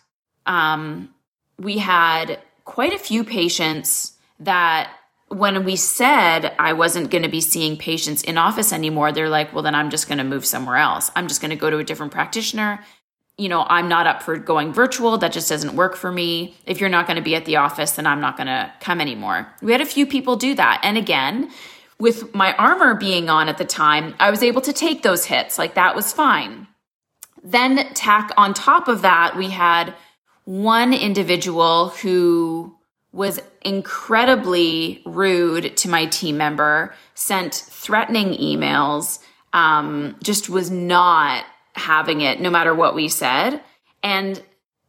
um, 0.45 1.15
we 1.59 1.79
had 1.79 2.41
quite 2.67 2.93
a 2.93 2.99
few 2.99 3.25
patients 3.25 4.13
that 4.39 4.91
when 5.29 5.65
we 5.65 5.77
said 5.77 6.55
I 6.59 6.73
wasn't 6.73 7.11
going 7.11 7.25
to 7.25 7.29
be 7.29 7.41
seeing 7.41 7.77
patients 7.77 8.23
in 8.23 8.39
office 8.39 8.73
anymore, 8.73 9.13
they're 9.13 9.29
like, 9.29 9.53
well, 9.53 9.63
then 9.63 9.75
I'm 9.75 9.91
just 9.91 10.09
going 10.09 10.19
to 10.19 10.25
move 10.25 10.47
somewhere 10.47 10.77
else. 10.77 11.11
I'm 11.17 11.27
just 11.27 11.41
going 11.41 11.51
to 11.51 11.57
go 11.57 11.69
to 11.69 11.79
a 11.79 11.85
different 11.85 12.13
practitioner. 12.13 12.81
You 13.37 13.49
know, 13.49 13.67
I'm 13.69 13.89
not 13.89 14.07
up 14.07 14.23
for 14.23 14.39
going 14.39 14.73
virtual. 14.73 15.19
That 15.19 15.33
just 15.33 15.49
doesn't 15.49 15.77
work 15.77 15.97
for 15.97 16.11
me. 16.11 16.57
If 16.65 16.81
you're 16.81 16.89
not 16.89 17.07
going 17.07 17.17
to 17.17 17.23
be 17.23 17.35
at 17.35 17.45
the 17.45 17.57
office, 17.57 17.93
then 17.93 18.07
I'm 18.07 18.21
not 18.21 18.37
going 18.37 18.47
to 18.47 18.73
come 18.81 19.01
anymore. 19.01 19.53
We 19.61 19.73
had 19.73 19.81
a 19.81 19.87
few 19.87 20.07
people 20.07 20.37
do 20.37 20.55
that. 20.55 20.81
And 20.83 20.97
again, 20.97 21.51
with 21.99 22.35
my 22.35 22.55
armor 22.55 22.95
being 22.95 23.29
on 23.29 23.49
at 23.49 23.59
the 23.59 23.65
time, 23.65 24.15
I 24.19 24.31
was 24.31 24.43
able 24.43 24.61
to 24.63 24.73
take 24.73 25.03
those 25.03 25.27
hits. 25.27 25.59
Like 25.59 25.75
that 25.75 25.97
was 25.97 26.13
fine. 26.13 26.69
Then, 27.43 27.93
tack 27.95 28.33
on 28.37 28.55
top 28.55 28.89
of 28.89 29.03
that, 29.03 29.37
we 29.37 29.51
had 29.51 29.95
one 30.45 30.93
individual 30.93 31.91
who 31.91 32.77
was 33.17 33.41
incredibly 33.63 35.03
rude 35.07 35.75
to 35.79 35.89
my 35.89 36.05
team 36.05 36.37
member, 36.37 36.95
sent 37.15 37.55
threatening 37.55 38.35
emails, 38.35 39.21
um, 39.55 40.17
just 40.23 40.51
was 40.51 40.71
not 40.71 41.45
having 41.73 42.21
it 42.21 42.41
no 42.41 42.51
matter 42.51 42.75
what 42.75 42.95
we 42.95 43.09
said. 43.09 43.63
And 44.03 44.41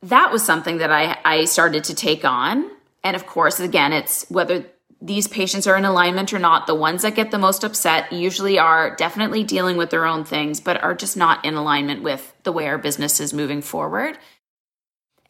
that 0.03 0.31
was 0.31 0.43
something 0.43 0.77
that 0.79 0.91
I, 0.91 1.17
I 1.23 1.45
started 1.45 1.85
to 1.85 1.95
take 1.95 2.25
on. 2.25 2.69
And 3.01 3.15
of 3.15 3.25
course, 3.25 3.61
again, 3.61 3.93
it's 3.93 4.29
whether 4.29 4.65
these 5.01 5.27
patients 5.27 5.65
are 5.65 5.77
in 5.77 5.85
alignment 5.85 6.33
or 6.33 6.39
not. 6.39 6.67
The 6.67 6.75
ones 6.75 7.03
that 7.03 7.15
get 7.15 7.31
the 7.31 7.37
most 7.37 7.63
upset 7.63 8.11
usually 8.11 8.59
are 8.59 8.95
definitely 8.95 9.43
dealing 9.45 9.77
with 9.77 9.89
their 9.89 10.05
own 10.05 10.25
things, 10.25 10.59
but 10.59 10.83
are 10.83 10.95
just 10.95 11.15
not 11.15 11.45
in 11.45 11.53
alignment 11.53 12.03
with 12.03 12.33
the 12.43 12.51
way 12.51 12.67
our 12.67 12.77
business 12.77 13.21
is 13.21 13.33
moving 13.33 13.61
forward. 13.61 14.17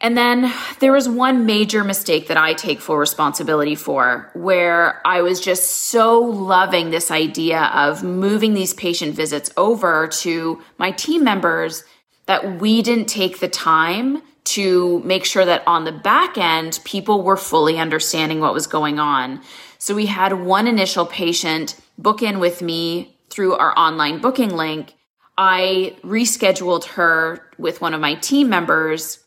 And 0.00 0.16
then 0.16 0.52
there 0.78 0.92
was 0.92 1.08
one 1.08 1.44
major 1.44 1.82
mistake 1.82 2.28
that 2.28 2.36
I 2.36 2.54
take 2.54 2.80
full 2.80 2.98
responsibility 2.98 3.74
for 3.74 4.30
where 4.34 5.04
I 5.04 5.22
was 5.22 5.40
just 5.40 5.70
so 5.90 6.20
loving 6.20 6.90
this 6.90 7.10
idea 7.10 7.64
of 7.74 8.04
moving 8.04 8.54
these 8.54 8.74
patient 8.74 9.16
visits 9.16 9.50
over 9.56 10.06
to 10.06 10.62
my 10.78 10.92
team 10.92 11.24
members 11.24 11.82
that 12.26 12.60
we 12.60 12.80
didn't 12.82 13.08
take 13.08 13.40
the 13.40 13.48
time 13.48 14.22
to 14.44 15.00
make 15.00 15.24
sure 15.24 15.44
that 15.44 15.62
on 15.66 15.84
the 15.84 15.92
back 15.92 16.38
end, 16.38 16.80
people 16.84 17.22
were 17.22 17.36
fully 17.36 17.78
understanding 17.78 18.40
what 18.40 18.54
was 18.54 18.66
going 18.66 18.98
on. 18.98 19.42
So 19.78 19.94
we 19.94 20.06
had 20.06 20.32
one 20.32 20.66
initial 20.66 21.06
patient 21.06 21.78
book 21.98 22.22
in 22.22 22.38
with 22.38 22.62
me 22.62 23.16
through 23.30 23.54
our 23.54 23.76
online 23.78 24.20
booking 24.20 24.50
link. 24.50 24.94
I 25.36 25.96
rescheduled 26.02 26.84
her 26.84 27.50
with 27.58 27.80
one 27.80 27.94
of 27.94 28.00
my 28.00 28.14
team 28.14 28.48
members. 28.48 29.18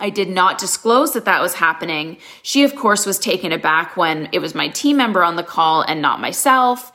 I 0.00 0.10
did 0.10 0.28
not 0.28 0.58
disclose 0.58 1.12
that 1.12 1.26
that 1.26 1.40
was 1.40 1.54
happening. 1.54 2.16
She, 2.42 2.64
of 2.64 2.74
course, 2.74 3.06
was 3.06 3.18
taken 3.18 3.52
aback 3.52 3.96
when 3.96 4.28
it 4.32 4.40
was 4.40 4.54
my 4.54 4.68
team 4.68 4.96
member 4.96 5.22
on 5.22 5.36
the 5.36 5.42
call 5.42 5.82
and 5.82 6.02
not 6.02 6.20
myself. 6.20 6.92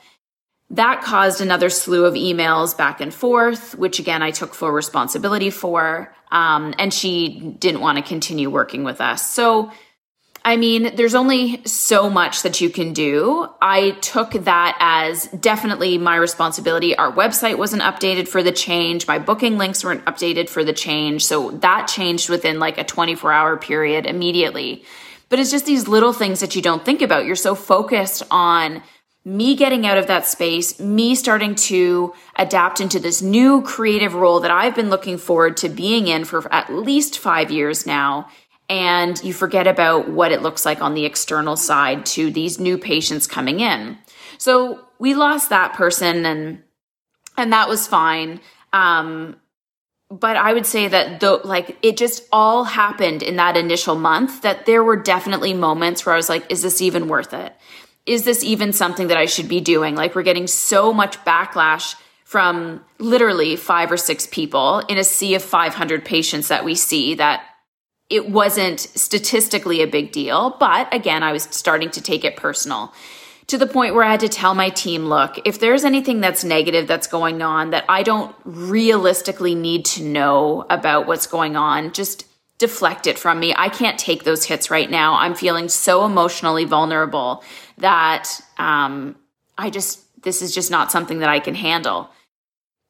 That 0.70 1.02
caused 1.02 1.40
another 1.40 1.70
slew 1.70 2.04
of 2.04 2.14
emails 2.14 2.76
back 2.76 3.00
and 3.00 3.14
forth, 3.14 3.76
which 3.76 4.00
again, 4.00 4.22
I 4.22 4.32
took 4.32 4.52
full 4.52 4.72
responsibility 4.72 5.50
for. 5.50 6.12
Um, 6.32 6.74
and 6.78 6.92
she 6.92 7.54
didn't 7.60 7.80
want 7.80 7.98
to 7.98 8.02
continue 8.02 8.50
working 8.50 8.82
with 8.82 9.00
us. 9.00 9.30
So, 9.30 9.70
I 10.46 10.56
mean, 10.56 10.94
there's 10.94 11.16
only 11.16 11.60
so 11.66 12.08
much 12.08 12.42
that 12.42 12.60
you 12.60 12.70
can 12.70 12.92
do. 12.92 13.48
I 13.60 13.90
took 14.00 14.30
that 14.30 14.76
as 14.78 15.26
definitely 15.26 15.98
my 15.98 16.14
responsibility. 16.14 16.96
Our 16.96 17.10
website 17.10 17.58
wasn't 17.58 17.82
updated 17.82 18.28
for 18.28 18.44
the 18.44 18.52
change. 18.52 19.08
My 19.08 19.18
booking 19.18 19.58
links 19.58 19.82
weren't 19.82 20.04
updated 20.04 20.48
for 20.48 20.62
the 20.62 20.72
change. 20.72 21.26
So 21.26 21.50
that 21.50 21.88
changed 21.88 22.28
within 22.28 22.60
like 22.60 22.78
a 22.78 22.84
24 22.84 23.32
hour 23.32 23.56
period 23.56 24.06
immediately. 24.06 24.84
But 25.30 25.40
it's 25.40 25.50
just 25.50 25.66
these 25.66 25.88
little 25.88 26.12
things 26.12 26.38
that 26.38 26.54
you 26.54 26.62
don't 26.62 26.84
think 26.84 27.02
about. 27.02 27.24
You're 27.24 27.34
so 27.34 27.56
focused 27.56 28.22
on 28.30 28.84
me 29.24 29.56
getting 29.56 29.84
out 29.84 29.98
of 29.98 30.06
that 30.06 30.24
space, 30.24 30.78
me 30.78 31.16
starting 31.16 31.56
to 31.56 32.14
adapt 32.36 32.80
into 32.80 33.00
this 33.00 33.20
new 33.20 33.60
creative 33.62 34.14
role 34.14 34.38
that 34.38 34.52
I've 34.52 34.76
been 34.76 34.90
looking 34.90 35.18
forward 35.18 35.56
to 35.56 35.68
being 35.68 36.06
in 36.06 36.24
for 36.24 36.46
at 36.54 36.72
least 36.72 37.18
five 37.18 37.50
years 37.50 37.84
now. 37.84 38.28
And 38.68 39.22
you 39.22 39.32
forget 39.32 39.66
about 39.66 40.08
what 40.08 40.32
it 40.32 40.42
looks 40.42 40.66
like 40.66 40.82
on 40.82 40.94
the 40.94 41.04
external 41.04 41.56
side 41.56 42.04
to 42.06 42.30
these 42.30 42.58
new 42.58 42.78
patients 42.78 43.26
coming 43.26 43.60
in. 43.60 43.98
So 44.38 44.80
we 44.98 45.14
lost 45.14 45.50
that 45.50 45.74
person 45.74 46.26
and, 46.26 46.62
and 47.36 47.52
that 47.52 47.68
was 47.68 47.86
fine. 47.86 48.40
Um, 48.72 49.36
but 50.10 50.36
I 50.36 50.52
would 50.52 50.66
say 50.66 50.88
that 50.88 51.20
though, 51.20 51.40
like 51.44 51.76
it 51.82 51.96
just 51.96 52.24
all 52.32 52.64
happened 52.64 53.22
in 53.22 53.36
that 53.36 53.56
initial 53.56 53.94
month 53.96 54.42
that 54.42 54.66
there 54.66 54.82
were 54.82 54.96
definitely 54.96 55.54
moments 55.54 56.04
where 56.04 56.14
I 56.14 56.16
was 56.16 56.28
like, 56.28 56.50
is 56.50 56.62
this 56.62 56.80
even 56.80 57.08
worth 57.08 57.34
it? 57.34 57.54
is 58.06 58.24
this 58.24 58.44
even 58.44 58.72
something 58.72 59.08
that 59.08 59.18
I 59.18 59.26
should 59.26 59.48
be 59.48 59.60
doing? 59.60 59.96
Like, 59.96 60.14
we're 60.14 60.22
getting 60.22 60.46
so 60.46 60.92
much 60.92 61.18
backlash 61.24 61.96
from 62.24 62.84
literally 62.98 63.56
five 63.56 63.90
or 63.90 63.96
six 63.96 64.26
people 64.26 64.78
in 64.88 64.96
a 64.96 65.04
sea 65.04 65.34
of 65.34 65.42
500 65.42 66.04
patients 66.04 66.48
that 66.48 66.64
we 66.64 66.74
see 66.74 67.14
that 67.16 67.44
it 68.08 68.30
wasn't 68.30 68.80
statistically 68.80 69.82
a 69.82 69.86
big 69.86 70.12
deal. 70.12 70.56
But 70.58 70.92
again, 70.94 71.22
I 71.22 71.32
was 71.32 71.44
starting 71.44 71.90
to 71.90 72.00
take 72.00 72.24
it 72.24 72.36
personal 72.36 72.92
to 73.48 73.58
the 73.58 73.66
point 73.66 73.94
where 73.94 74.04
I 74.04 74.10
had 74.10 74.20
to 74.20 74.28
tell 74.28 74.54
my 74.54 74.70
team, 74.70 75.06
look, 75.06 75.38
if 75.44 75.60
there's 75.60 75.84
anything 75.84 76.20
that's 76.20 76.42
negative 76.42 76.88
that's 76.88 77.06
going 77.06 77.42
on 77.42 77.70
that 77.70 77.84
I 77.88 78.02
don't 78.02 78.34
realistically 78.44 79.54
need 79.54 79.84
to 79.86 80.02
know 80.02 80.66
about 80.68 81.06
what's 81.06 81.26
going 81.26 81.56
on, 81.56 81.92
just 81.92 82.26
deflect 82.58 83.06
it 83.06 83.18
from 83.18 83.38
me. 83.38 83.54
I 83.56 83.68
can't 83.68 83.98
take 83.98 84.24
those 84.24 84.44
hits 84.44 84.70
right 84.70 84.90
now. 84.90 85.14
I'm 85.14 85.34
feeling 85.34 85.68
so 85.68 86.04
emotionally 86.04 86.64
vulnerable 86.64 87.44
that 87.78 88.40
um, 88.58 89.14
I 89.58 89.70
just, 89.70 90.00
this 90.22 90.42
is 90.42 90.54
just 90.54 90.70
not 90.70 90.90
something 90.90 91.20
that 91.20 91.28
I 91.28 91.38
can 91.38 91.54
handle. 91.54 92.10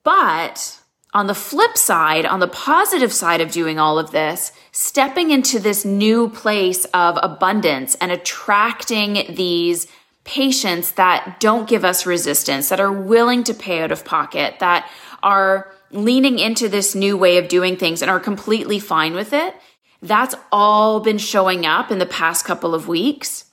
But 0.04 0.80
on 1.16 1.28
the 1.28 1.34
flip 1.34 1.78
side, 1.78 2.26
on 2.26 2.40
the 2.40 2.46
positive 2.46 3.10
side 3.10 3.40
of 3.40 3.50
doing 3.50 3.78
all 3.78 3.98
of 3.98 4.10
this, 4.10 4.52
stepping 4.70 5.30
into 5.30 5.58
this 5.58 5.82
new 5.82 6.28
place 6.28 6.84
of 6.92 7.18
abundance 7.22 7.94
and 8.02 8.12
attracting 8.12 9.34
these 9.34 9.86
patients 10.24 10.92
that 10.92 11.40
don't 11.40 11.70
give 11.70 11.86
us 11.86 12.04
resistance, 12.04 12.68
that 12.68 12.80
are 12.80 12.92
willing 12.92 13.42
to 13.42 13.54
pay 13.54 13.80
out 13.80 13.90
of 13.90 14.04
pocket, 14.04 14.58
that 14.60 14.90
are 15.22 15.72
leaning 15.90 16.38
into 16.38 16.68
this 16.68 16.94
new 16.94 17.16
way 17.16 17.38
of 17.38 17.48
doing 17.48 17.78
things 17.78 18.02
and 18.02 18.10
are 18.10 18.20
completely 18.20 18.78
fine 18.78 19.14
with 19.14 19.32
it. 19.32 19.54
That's 20.02 20.34
all 20.52 21.00
been 21.00 21.16
showing 21.16 21.64
up 21.64 21.90
in 21.90 21.98
the 21.98 22.04
past 22.04 22.44
couple 22.44 22.74
of 22.74 22.88
weeks. 22.88 23.46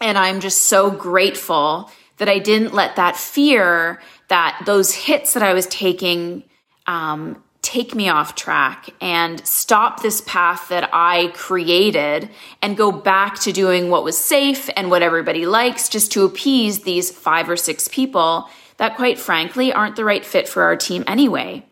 And 0.00 0.16
I'm 0.16 0.40
just 0.40 0.62
so 0.62 0.90
grateful 0.90 1.90
that 2.16 2.30
I 2.30 2.38
didn't 2.38 2.72
let 2.72 2.96
that 2.96 3.18
fear, 3.18 4.00
that 4.28 4.62
those 4.64 4.94
hits 4.94 5.34
that 5.34 5.42
I 5.42 5.52
was 5.52 5.66
taking, 5.66 6.42
um, 6.86 7.42
take 7.62 7.94
me 7.94 8.08
off 8.08 8.36
track 8.36 8.90
and 9.00 9.44
stop 9.46 10.00
this 10.00 10.20
path 10.20 10.68
that 10.68 10.88
I 10.92 11.32
created 11.34 12.30
and 12.62 12.76
go 12.76 12.92
back 12.92 13.40
to 13.40 13.52
doing 13.52 13.90
what 13.90 14.04
was 14.04 14.16
safe 14.16 14.70
and 14.76 14.88
what 14.88 15.02
everybody 15.02 15.46
likes 15.46 15.88
just 15.88 16.12
to 16.12 16.24
appease 16.24 16.82
these 16.82 17.10
five 17.10 17.50
or 17.50 17.56
six 17.56 17.88
people 17.88 18.48
that, 18.76 18.96
quite 18.96 19.18
frankly, 19.18 19.72
aren't 19.72 19.96
the 19.96 20.04
right 20.04 20.24
fit 20.24 20.48
for 20.48 20.62
our 20.62 20.76
team 20.76 21.02
anyway. 21.06 21.64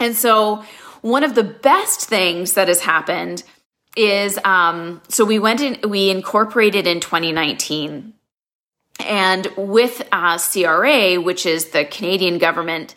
And 0.00 0.16
so, 0.16 0.64
one 1.02 1.24
of 1.24 1.34
the 1.34 1.44
best 1.44 2.08
things 2.08 2.54
that 2.54 2.68
has 2.68 2.80
happened 2.80 3.44
is 3.96 4.38
um, 4.44 5.00
so 5.08 5.24
we 5.24 5.38
went 5.38 5.60
in, 5.60 5.88
we 5.88 6.10
incorporated 6.10 6.86
in 6.86 7.00
2019. 7.00 8.14
And 9.06 9.46
with 9.56 10.06
uh, 10.12 10.38
CRA, 10.38 11.20
which 11.20 11.46
is 11.46 11.70
the 11.70 11.84
Canadian 11.84 12.38
government, 12.38 12.94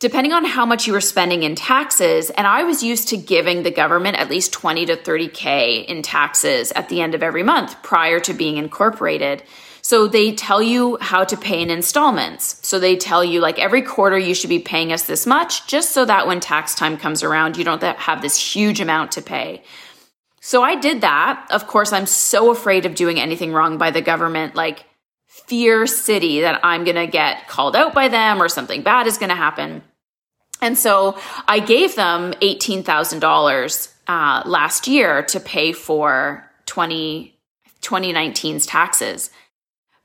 depending 0.00 0.32
on 0.32 0.44
how 0.44 0.64
much 0.64 0.86
you 0.86 0.92
were 0.92 1.00
spending 1.00 1.42
in 1.42 1.56
taxes, 1.56 2.30
and 2.30 2.46
I 2.46 2.62
was 2.62 2.82
used 2.82 3.08
to 3.08 3.16
giving 3.16 3.62
the 3.62 3.70
government 3.70 4.16
at 4.16 4.30
least 4.30 4.52
20 4.52 4.86
to 4.86 4.96
30K 4.96 5.84
in 5.86 6.02
taxes 6.02 6.70
at 6.72 6.88
the 6.88 7.00
end 7.00 7.14
of 7.14 7.22
every 7.22 7.42
month 7.42 7.82
prior 7.82 8.20
to 8.20 8.32
being 8.32 8.58
incorporated. 8.58 9.42
So 9.82 10.06
they 10.06 10.34
tell 10.34 10.62
you 10.62 10.98
how 11.00 11.24
to 11.24 11.36
pay 11.36 11.62
in 11.62 11.70
installments. 11.70 12.60
So 12.66 12.78
they 12.78 12.96
tell 12.96 13.24
you 13.24 13.40
like 13.40 13.58
every 13.58 13.82
quarter 13.82 14.18
you 14.18 14.34
should 14.34 14.50
be 14.50 14.58
paying 14.58 14.92
us 14.92 15.04
this 15.04 15.26
much 15.26 15.66
just 15.66 15.90
so 15.90 16.04
that 16.04 16.26
when 16.26 16.40
tax 16.40 16.74
time 16.74 16.96
comes 16.96 17.22
around, 17.22 17.56
you 17.56 17.64
don't 17.64 17.82
have 17.82 18.22
this 18.22 18.36
huge 18.36 18.80
amount 18.80 19.12
to 19.12 19.22
pay. 19.22 19.62
So 20.40 20.62
I 20.62 20.76
did 20.76 21.00
that. 21.00 21.46
Of 21.50 21.66
course, 21.66 21.92
I'm 21.92 22.06
so 22.06 22.50
afraid 22.50 22.86
of 22.86 22.94
doing 22.94 23.18
anything 23.18 23.52
wrong 23.52 23.78
by 23.78 23.90
the 23.90 24.00
government, 24.00 24.54
like 24.54 24.84
fear 25.26 25.86
city 25.86 26.40
that 26.42 26.60
I'm 26.62 26.84
going 26.84 26.96
to 26.96 27.06
get 27.06 27.48
called 27.48 27.74
out 27.74 27.94
by 27.94 28.08
them 28.08 28.42
or 28.42 28.48
something 28.48 28.82
bad 28.82 29.06
is 29.06 29.18
going 29.18 29.30
to 29.30 29.34
happen. 29.36 29.82
And 30.60 30.76
so 30.76 31.18
I 31.46 31.60
gave 31.60 31.94
them 31.94 32.32
$18,000 32.34 33.92
uh, 34.08 34.42
last 34.46 34.88
year 34.88 35.22
to 35.24 35.40
pay 35.40 35.72
for 35.72 36.48
20, 36.66 37.34
2019's 37.82 38.66
taxes. 38.66 39.30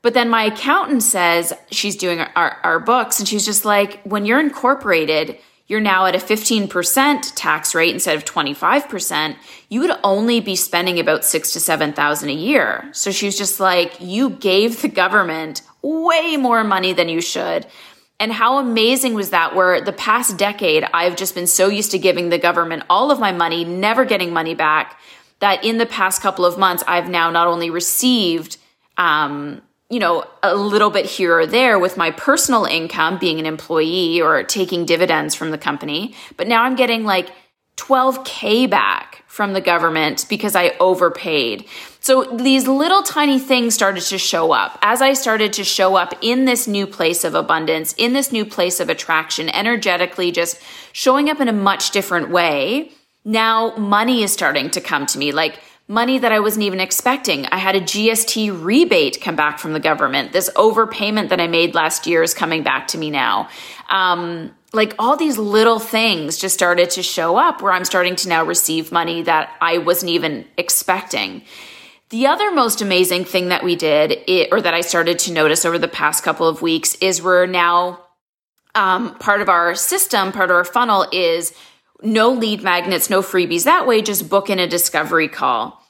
But 0.02 0.14
then 0.14 0.30
my 0.30 0.44
accountant 0.44 1.02
says 1.02 1.54
she's 1.72 1.96
doing 1.96 2.20
our, 2.20 2.60
our 2.64 2.80
books 2.80 3.20
and 3.20 3.28
she's 3.28 3.46
just 3.46 3.64
like, 3.64 4.02
when 4.04 4.26
you're 4.26 4.40
incorporated, 4.40 5.40
you're 5.68 5.80
now 5.80 6.06
at 6.06 6.16
a 6.16 6.20
15% 6.20 7.34
tax 7.36 7.74
rate 7.74 7.94
instead 7.94 8.18
of 8.18 8.26
25%, 8.26 9.38
you 9.70 9.80
would 9.80 9.98
only 10.04 10.42
be 10.42 10.58
spending 10.58 11.00
about 11.00 11.24
six 11.24 11.54
to 11.54 11.60
7,000 11.60 12.30
a 12.30 12.34
year. 12.34 12.90
So 12.92 13.12
she 13.12 13.26
was 13.26 13.38
just 13.38 13.62
like, 13.62 13.96
you 14.02 14.32
gave 14.32 14.82
the 14.82 14.90
government 14.90 15.62
way 15.82 16.36
more 16.36 16.66
money 16.66 16.92
than 16.92 17.08
you 17.08 17.22
should. 17.22 17.66
And 18.24 18.32
how 18.32 18.58
amazing 18.58 19.16
was 19.16 19.32
that? 19.32 19.54
Where 19.54 19.82
the 19.82 19.92
past 19.92 20.38
decade, 20.38 20.88
I've 20.94 21.18
just 21.18 21.36
been 21.36 21.46
so 21.46 21.68
used 21.68 21.92
to 21.92 22.00
giving 22.00 22.30
the 22.30 22.38
government 22.38 22.84
all 22.90 23.12
of 23.12 23.20
my 23.20 23.34
money, 23.34 23.66
never 23.66 24.06
getting 24.06 24.32
money 24.32 24.56
back, 24.56 24.98
that 25.40 25.66
in 25.66 25.78
the 25.78 25.86
past 25.86 26.22
couple 26.22 26.46
of 26.46 26.58
months, 26.58 26.86
I've 26.88 27.10
now 27.10 27.32
not 27.32 27.48
only 27.48 27.70
received, 27.70 28.56
um, 28.98 29.62
you 29.90 30.00
know, 30.00 30.24
a 30.42 30.56
little 30.56 30.90
bit 30.90 31.06
here 31.06 31.38
or 31.38 31.46
there 31.46 31.78
with 31.78 31.98
my 31.98 32.12
personal 32.12 32.64
income 32.64 33.18
being 33.18 33.40
an 33.42 33.46
employee 33.46 34.22
or 34.22 34.42
taking 34.44 34.86
dividends 34.86 35.36
from 35.36 35.52
the 35.52 35.58
company. 35.58 36.16
But 36.38 36.48
now 36.48 36.64
I'm 36.64 36.78
getting 36.78 37.04
like 37.04 37.30
12K 37.76 38.70
back 38.70 39.26
from 39.28 39.52
the 39.52 39.60
government 39.60 40.28
because 40.30 40.56
I 40.56 40.70
overpaid. 40.80 41.66
So 42.04 42.26
these 42.26 42.68
little 42.68 43.02
tiny 43.02 43.40
things 43.40 43.74
started 43.74 44.04
to 44.04 44.18
show 44.18 44.52
up 44.52 44.78
as 44.82 45.02
I 45.02 45.14
started 45.14 45.54
to 45.54 45.64
show 45.64 45.96
up 45.96 46.14
in 46.20 46.44
this 46.44 46.68
new 46.68 46.86
place 46.86 47.24
of 47.24 47.34
abundance, 47.34 47.94
in 47.94 48.12
this 48.12 48.30
new 48.30 48.44
place 48.44 48.82
of 48.82 48.90
attraction, 48.90 49.48
energetically 49.50 50.30
just 50.34 50.62
showing 50.92 51.30
up 51.30 51.40
in 51.40 51.48
a 51.48 51.54
much 51.54 51.92
different 51.92 52.30
way. 52.30 52.92
Now 53.24 53.74
money 53.78 54.22
is 54.22 54.34
starting 54.34 54.70
to 54.72 54.82
come 54.82 55.06
to 55.06 55.18
me 55.18 55.32
like 55.32 55.62
money 55.88 56.18
that 56.18 56.34
I 56.34 56.42
wasn't 56.42 56.64
even 56.64 56.82
expecting. 56.82 57.46
I 57.46 57.58
had 57.58 57.78
a 57.78 57.80
GST 57.80 58.62
rebate 58.62 59.22
come 59.22 59.38
back 59.38 59.58
from 59.58 59.72
the 59.72 59.80
government. 59.80 60.34
This 60.34 60.50
overpayment 60.58 61.30
that 61.30 61.40
I 61.40 61.48
made 61.48 61.74
last 61.74 62.06
year 62.06 62.22
is 62.22 62.34
coming 62.34 62.64
back 62.64 62.88
to 62.88 62.98
me 62.98 63.12
now. 63.12 63.48
Um, 63.88 64.54
like 64.74 64.94
all 65.00 65.16
these 65.16 65.38
little 65.38 65.80
things 65.80 66.38
just 66.38 66.54
started 66.54 66.90
to 66.90 67.02
show 67.02 67.38
up 67.38 67.62
where 67.62 67.72
I'm 67.72 67.86
starting 67.86 68.18
to 68.18 68.28
now 68.28 68.44
receive 68.44 68.92
money 68.92 69.22
that 69.22 69.56
I 69.62 69.78
wasn't 69.78 70.12
even 70.12 70.46
expecting. 70.58 71.44
The 72.10 72.28
other 72.28 72.52
most 72.52 72.82
amazing 72.82 73.26
thing 73.26 73.50
that 73.50 73.64
we 73.64 73.76
did, 73.76 74.12
it, 74.28 74.50
or 74.52 74.62
that 74.62 74.74
I 74.74 74.82
started 74.82 75.18
to 75.20 75.34
notice 75.34 75.66
over 75.66 75.80
the 75.80 75.88
past 75.88 76.24
couple 76.24 76.48
of 76.48 76.62
weeks, 76.62 76.96
is 76.96 77.22
we're 77.22 77.48
now 77.48 78.02
um, 78.76 79.16
part 79.16 79.42
of 79.42 79.50
our 79.50 79.76
system, 79.76 80.32
part 80.32 80.50
of 80.50 80.56
our 80.56 80.66
funnel 80.66 81.08
is 81.12 81.54
no 82.02 82.32
lead 82.32 82.62
magnets, 82.62 83.10
no 83.10 83.22
freebies. 83.22 83.64
That 83.64 83.88
way, 83.88 84.02
just 84.02 84.30
book 84.30 84.50
in 84.50 84.60
a 84.60 84.68
discovery 84.68 85.28
call. 85.28 85.82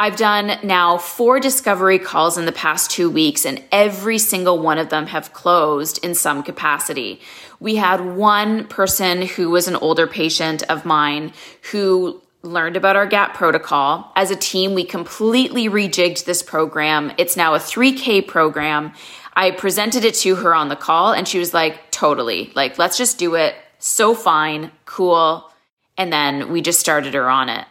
I've 0.00 0.16
done 0.16 0.58
now 0.62 0.96
four 0.96 1.40
discovery 1.40 1.98
calls 1.98 2.38
in 2.38 2.46
the 2.46 2.52
past 2.52 2.90
two 2.92 3.10
weeks, 3.10 3.44
and 3.44 3.62
every 3.72 4.18
single 4.18 4.60
one 4.60 4.78
of 4.78 4.90
them 4.90 5.08
have 5.08 5.32
closed 5.32 6.02
in 6.04 6.14
some 6.14 6.44
capacity. 6.44 7.20
We 7.58 7.76
had 7.76 8.14
one 8.14 8.68
person 8.68 9.22
who 9.22 9.50
was 9.50 9.66
an 9.66 9.74
older 9.74 10.06
patient 10.06 10.62
of 10.70 10.84
mine 10.84 11.32
who 11.72 12.22
learned 12.42 12.76
about 12.76 12.96
our 12.96 13.06
GAP 13.06 13.34
protocol. 13.34 14.12
As 14.16 14.30
a 14.30 14.36
team, 14.36 14.74
we 14.74 14.84
completely 14.84 15.68
rejigged 15.68 16.24
this 16.24 16.42
program. 16.42 17.12
It's 17.18 17.36
now 17.36 17.54
a 17.54 17.58
3K 17.58 18.26
program. 18.26 18.92
I 19.34 19.50
presented 19.50 20.04
it 20.04 20.14
to 20.16 20.36
her 20.36 20.54
on 20.54 20.68
the 20.68 20.76
call, 20.76 21.12
and 21.12 21.26
she 21.26 21.38
was 21.38 21.54
like, 21.54 21.90
totally, 21.90 22.52
like, 22.54 22.78
let's 22.78 22.96
just 22.96 23.18
do 23.18 23.34
it. 23.34 23.54
So 23.78 24.14
fine, 24.14 24.72
cool. 24.84 25.50
And 25.96 26.12
then 26.12 26.50
we 26.52 26.60
just 26.60 26.80
started 26.80 27.14
her 27.14 27.28
on 27.28 27.48
it 27.48 27.66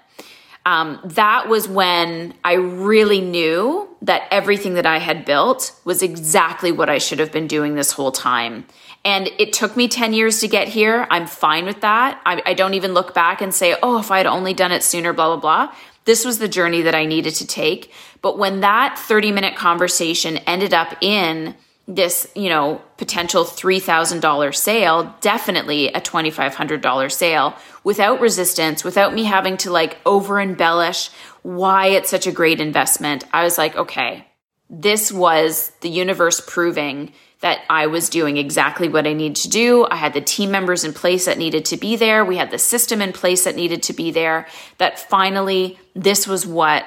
um, 0.67 0.99
that 1.05 1.47
was 1.47 1.69
when 1.69 2.33
I 2.43 2.55
really 2.55 3.21
knew 3.21 3.87
that 4.01 4.27
everything 4.31 4.73
that 4.73 4.85
I 4.85 4.97
had 4.97 5.23
built 5.23 5.71
was 5.85 6.03
exactly 6.03 6.73
what 6.73 6.89
I 6.89 6.97
should 6.97 7.19
have 7.19 7.31
been 7.31 7.47
doing 7.47 7.75
this 7.75 7.93
whole 7.93 8.11
time. 8.11 8.65
And 9.07 9.29
it 9.39 9.53
took 9.53 9.77
me 9.77 9.87
10 9.87 10.11
years 10.11 10.41
to 10.41 10.49
get 10.49 10.67
here. 10.67 11.07
I'm 11.09 11.27
fine 11.27 11.63
with 11.63 11.79
that. 11.79 12.19
I, 12.25 12.41
I 12.45 12.53
don't 12.53 12.73
even 12.73 12.93
look 12.93 13.13
back 13.13 13.39
and 13.39 13.53
say, 13.53 13.73
oh, 13.81 13.99
if 13.99 14.11
I 14.11 14.17
had 14.17 14.27
only 14.27 14.53
done 14.53 14.73
it 14.73 14.83
sooner, 14.83 15.13
blah, 15.13 15.27
blah, 15.27 15.37
blah. 15.37 15.75
This 16.03 16.25
was 16.25 16.39
the 16.39 16.49
journey 16.49 16.81
that 16.81 16.93
I 16.93 17.05
needed 17.05 17.33
to 17.35 17.47
take. 17.47 17.93
But 18.21 18.37
when 18.37 18.59
that 18.59 18.99
30 18.99 19.31
minute 19.31 19.55
conversation 19.55 20.35
ended 20.39 20.73
up 20.73 20.93
in 20.99 21.55
this, 21.87 22.29
you 22.35 22.49
know, 22.49 22.81
potential 22.97 23.45
$3,000 23.45 24.53
sale, 24.53 25.15
definitely 25.21 25.87
a 25.87 26.01
$2,500 26.01 27.09
sale 27.09 27.55
without 27.85 28.19
resistance, 28.19 28.83
without 28.83 29.13
me 29.13 29.23
having 29.23 29.55
to 29.55 29.71
like 29.71 29.99
over 30.05 30.37
embellish 30.37 31.11
why 31.43 31.87
it's 31.87 32.09
such 32.09 32.27
a 32.27 32.31
great 32.33 32.59
investment. 32.59 33.23
I 33.31 33.45
was 33.45 33.57
like, 33.57 33.77
okay, 33.77 34.27
this 34.69 35.13
was 35.13 35.71
the 35.79 35.89
universe 35.89 36.41
proving 36.45 37.13
that 37.41 37.61
I 37.69 37.87
was 37.87 38.09
doing 38.09 38.37
exactly 38.37 38.89
what 38.89 39.05
I 39.05 39.13
needed 39.13 39.35
to 39.43 39.49
do. 39.49 39.85
I 39.85 39.95
had 39.95 40.13
the 40.13 40.21
team 40.21 40.49
members 40.49 40.83
in 40.83 40.93
place 40.93 41.25
that 41.25 41.37
needed 41.37 41.65
to 41.65 41.77
be 41.77 41.95
there. 41.95 42.25
We 42.25 42.37
had 42.37 42.51
the 42.51 42.57
system 42.57 43.01
in 43.01 43.13
place 43.13 43.43
that 43.43 43.55
needed 43.55 43.83
to 43.83 43.93
be 43.93 44.09
there. 44.11 44.47
That 44.79 44.97
finally, 44.97 45.79
this 45.93 46.27
was 46.27 46.47
what 46.47 46.85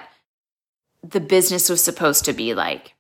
the 1.03 1.21
business 1.21 1.69
was 1.69 1.83
supposed 1.83 2.25
to 2.25 2.33
be 2.33 2.53
like. 2.55 2.95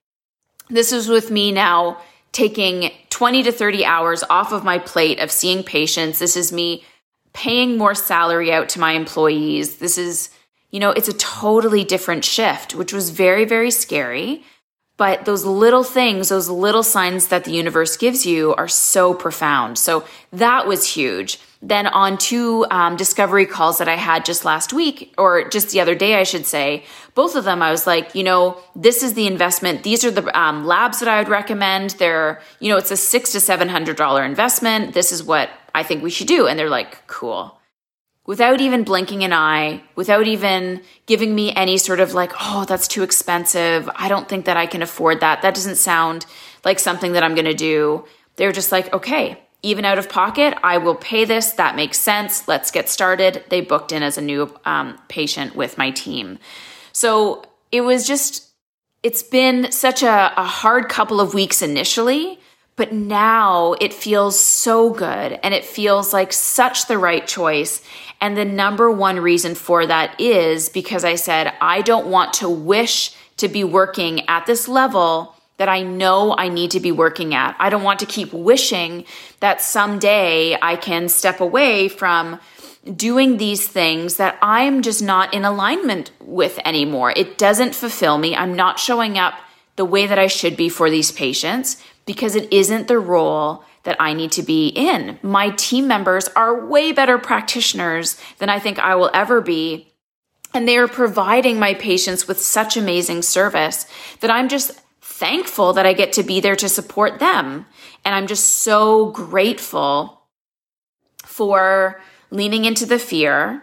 This 0.68 0.92
is 0.92 1.08
with 1.08 1.30
me 1.30 1.50
now 1.50 2.00
taking 2.32 2.92
20 3.10 3.42
to 3.42 3.52
30 3.52 3.84
hours 3.84 4.22
off 4.30 4.52
of 4.52 4.64
my 4.64 4.78
plate 4.78 5.18
of 5.18 5.32
seeing 5.32 5.64
patients. 5.64 6.20
This 6.20 6.36
is 6.36 6.52
me 6.52 6.84
paying 7.32 7.76
more 7.76 7.94
salary 7.94 8.52
out 8.52 8.68
to 8.70 8.80
my 8.80 8.92
employees. 8.92 9.76
This 9.78 9.98
is, 9.98 10.30
you 10.70 10.78
know, 10.78 10.90
it's 10.90 11.08
a 11.08 11.12
totally 11.14 11.82
different 11.82 12.24
shift, 12.24 12.74
which 12.74 12.92
was 12.92 13.10
very, 13.10 13.44
very 13.44 13.70
scary. 13.70 14.44
But 15.00 15.24
those 15.24 15.46
little 15.46 15.82
things, 15.82 16.28
those 16.28 16.50
little 16.50 16.82
signs 16.82 17.28
that 17.28 17.44
the 17.44 17.52
universe 17.52 17.96
gives 17.96 18.26
you 18.26 18.54
are 18.56 18.68
so 18.68 19.14
profound. 19.14 19.78
So 19.78 20.04
that 20.44 20.66
was 20.66 20.94
huge. 20.96 21.40
Then 21.62 21.86
on 21.86 22.18
two 22.18 22.66
um, 22.70 22.96
discovery 22.96 23.46
calls 23.46 23.78
that 23.78 23.88
I 23.88 23.96
had 23.96 24.26
just 24.26 24.44
last 24.44 24.74
week, 24.74 25.14
or 25.16 25.48
just 25.48 25.70
the 25.70 25.80
other 25.80 25.94
day, 25.94 26.16
I 26.16 26.24
should 26.24 26.44
say, 26.44 26.84
both 27.14 27.34
of 27.34 27.44
them, 27.44 27.62
I 27.62 27.70
was 27.70 27.86
like, 27.86 28.14
you 28.14 28.24
know, 28.24 28.58
this 28.76 29.02
is 29.02 29.14
the 29.14 29.26
investment. 29.26 29.84
These 29.84 30.04
are 30.04 30.10
the 30.10 30.38
um, 30.38 30.66
labs 30.66 30.98
that 31.00 31.08
I 31.08 31.18
would 31.18 31.30
recommend. 31.30 31.90
They're, 31.90 32.42
you 32.60 32.68
know, 32.70 32.76
it's 32.76 32.90
a 32.90 32.96
six 32.96 33.32
to 33.32 33.40
seven 33.40 33.68
hundred 33.70 33.96
dollar 33.96 34.22
investment. 34.22 34.92
This 34.92 35.12
is 35.12 35.22
what 35.22 35.48
I 35.74 35.82
think 35.82 36.02
we 36.02 36.10
should 36.10 36.28
do. 36.28 36.46
And 36.46 36.58
they're 36.58 36.68
like, 36.68 37.06
cool. 37.06 37.59
Without 38.30 38.60
even 38.60 38.84
blinking 38.84 39.24
an 39.24 39.32
eye, 39.32 39.82
without 39.96 40.28
even 40.28 40.82
giving 41.06 41.34
me 41.34 41.52
any 41.52 41.76
sort 41.76 41.98
of 41.98 42.14
like, 42.14 42.32
oh, 42.40 42.64
that's 42.64 42.86
too 42.86 43.02
expensive. 43.02 43.90
I 43.96 44.08
don't 44.08 44.28
think 44.28 44.44
that 44.44 44.56
I 44.56 44.66
can 44.66 44.82
afford 44.82 45.18
that. 45.18 45.42
That 45.42 45.52
doesn't 45.52 45.78
sound 45.78 46.26
like 46.64 46.78
something 46.78 47.14
that 47.14 47.24
I'm 47.24 47.34
going 47.34 47.46
to 47.46 47.54
do. 47.54 48.04
They're 48.36 48.52
just 48.52 48.70
like, 48.70 48.94
okay, 48.94 49.42
even 49.64 49.84
out 49.84 49.98
of 49.98 50.08
pocket, 50.08 50.56
I 50.62 50.78
will 50.78 50.94
pay 50.94 51.24
this. 51.24 51.50
That 51.54 51.74
makes 51.74 51.98
sense. 51.98 52.46
Let's 52.46 52.70
get 52.70 52.88
started. 52.88 53.42
They 53.48 53.62
booked 53.62 53.90
in 53.90 54.04
as 54.04 54.16
a 54.16 54.22
new 54.22 54.56
um, 54.64 54.96
patient 55.08 55.56
with 55.56 55.76
my 55.76 55.90
team. 55.90 56.38
So 56.92 57.42
it 57.72 57.80
was 57.80 58.06
just, 58.06 58.48
it's 59.02 59.24
been 59.24 59.72
such 59.72 60.04
a, 60.04 60.32
a 60.36 60.44
hard 60.44 60.88
couple 60.88 61.20
of 61.20 61.34
weeks 61.34 61.62
initially, 61.62 62.38
but 62.80 62.94
now 62.94 63.74
it 63.78 63.92
feels 63.92 64.40
so 64.40 64.88
good 64.88 65.38
and 65.42 65.52
it 65.52 65.66
feels 65.66 66.14
like 66.14 66.32
such 66.32 66.86
the 66.86 66.96
right 66.96 67.26
choice. 67.26 67.82
And 68.22 68.38
the 68.38 68.46
number 68.46 68.90
one 68.90 69.20
reason 69.20 69.54
for 69.54 69.86
that 69.86 70.18
is 70.18 70.70
because 70.70 71.04
I 71.04 71.16
said, 71.16 71.52
I 71.60 71.82
don't 71.82 72.06
want 72.06 72.32
to 72.34 72.48
wish 72.48 73.14
to 73.36 73.48
be 73.48 73.64
working 73.64 74.26
at 74.30 74.46
this 74.46 74.66
level 74.66 75.36
that 75.58 75.68
I 75.68 75.82
know 75.82 76.34
I 76.38 76.48
need 76.48 76.70
to 76.70 76.80
be 76.80 76.90
working 76.90 77.34
at. 77.34 77.54
I 77.58 77.68
don't 77.68 77.82
want 77.82 78.00
to 78.00 78.06
keep 78.06 78.32
wishing 78.32 79.04
that 79.40 79.60
someday 79.60 80.56
I 80.62 80.76
can 80.76 81.10
step 81.10 81.40
away 81.42 81.90
from 81.90 82.40
doing 82.96 83.36
these 83.36 83.68
things 83.68 84.16
that 84.16 84.38
I'm 84.40 84.80
just 84.80 85.02
not 85.02 85.34
in 85.34 85.44
alignment 85.44 86.12
with 86.18 86.58
anymore. 86.64 87.12
It 87.14 87.36
doesn't 87.36 87.74
fulfill 87.74 88.16
me. 88.16 88.34
I'm 88.34 88.56
not 88.56 88.78
showing 88.78 89.18
up 89.18 89.34
the 89.76 89.84
way 89.84 90.06
that 90.06 90.18
I 90.18 90.28
should 90.28 90.56
be 90.56 90.70
for 90.70 90.88
these 90.88 91.12
patients 91.12 91.76
because 92.10 92.34
it 92.34 92.52
isn't 92.52 92.88
the 92.88 92.98
role 92.98 93.62
that 93.84 93.96
I 94.00 94.14
need 94.14 94.32
to 94.32 94.42
be 94.42 94.66
in. 94.66 95.16
My 95.22 95.50
team 95.50 95.86
members 95.86 96.26
are 96.34 96.66
way 96.66 96.90
better 96.90 97.18
practitioners 97.18 98.20
than 98.38 98.48
I 98.48 98.58
think 98.58 98.80
I 98.80 98.96
will 98.96 99.12
ever 99.14 99.40
be. 99.40 99.94
And 100.52 100.66
they 100.66 100.76
are 100.76 100.88
providing 100.88 101.60
my 101.60 101.74
patients 101.74 102.26
with 102.26 102.40
such 102.40 102.76
amazing 102.76 103.22
service 103.22 103.86
that 104.22 104.30
I'm 104.32 104.48
just 104.48 104.72
thankful 105.00 105.72
that 105.74 105.86
I 105.86 105.92
get 105.92 106.12
to 106.14 106.24
be 106.24 106.40
there 106.40 106.56
to 106.56 106.68
support 106.68 107.20
them. 107.20 107.64
And 108.04 108.12
I'm 108.12 108.26
just 108.26 108.62
so 108.62 109.10
grateful 109.10 110.22
for 111.24 112.00
leaning 112.32 112.64
into 112.64 112.86
the 112.86 112.98
fear, 112.98 113.62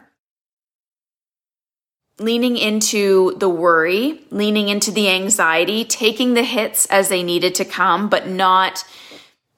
leaning 2.20 2.58
into 2.58 3.36
the 3.38 3.50
worry, 3.50 4.22
leaning 4.32 4.70
into 4.70 4.92
the 4.92 5.10
anxiety, 5.10 5.86
taking 5.86 6.34
the 6.34 6.44
hits 6.44 6.86
as 6.88 7.10
they 7.10 7.24
needed 7.24 7.56
to 7.56 7.66
come, 7.66 8.10
but 8.10 8.28
not 8.28 8.84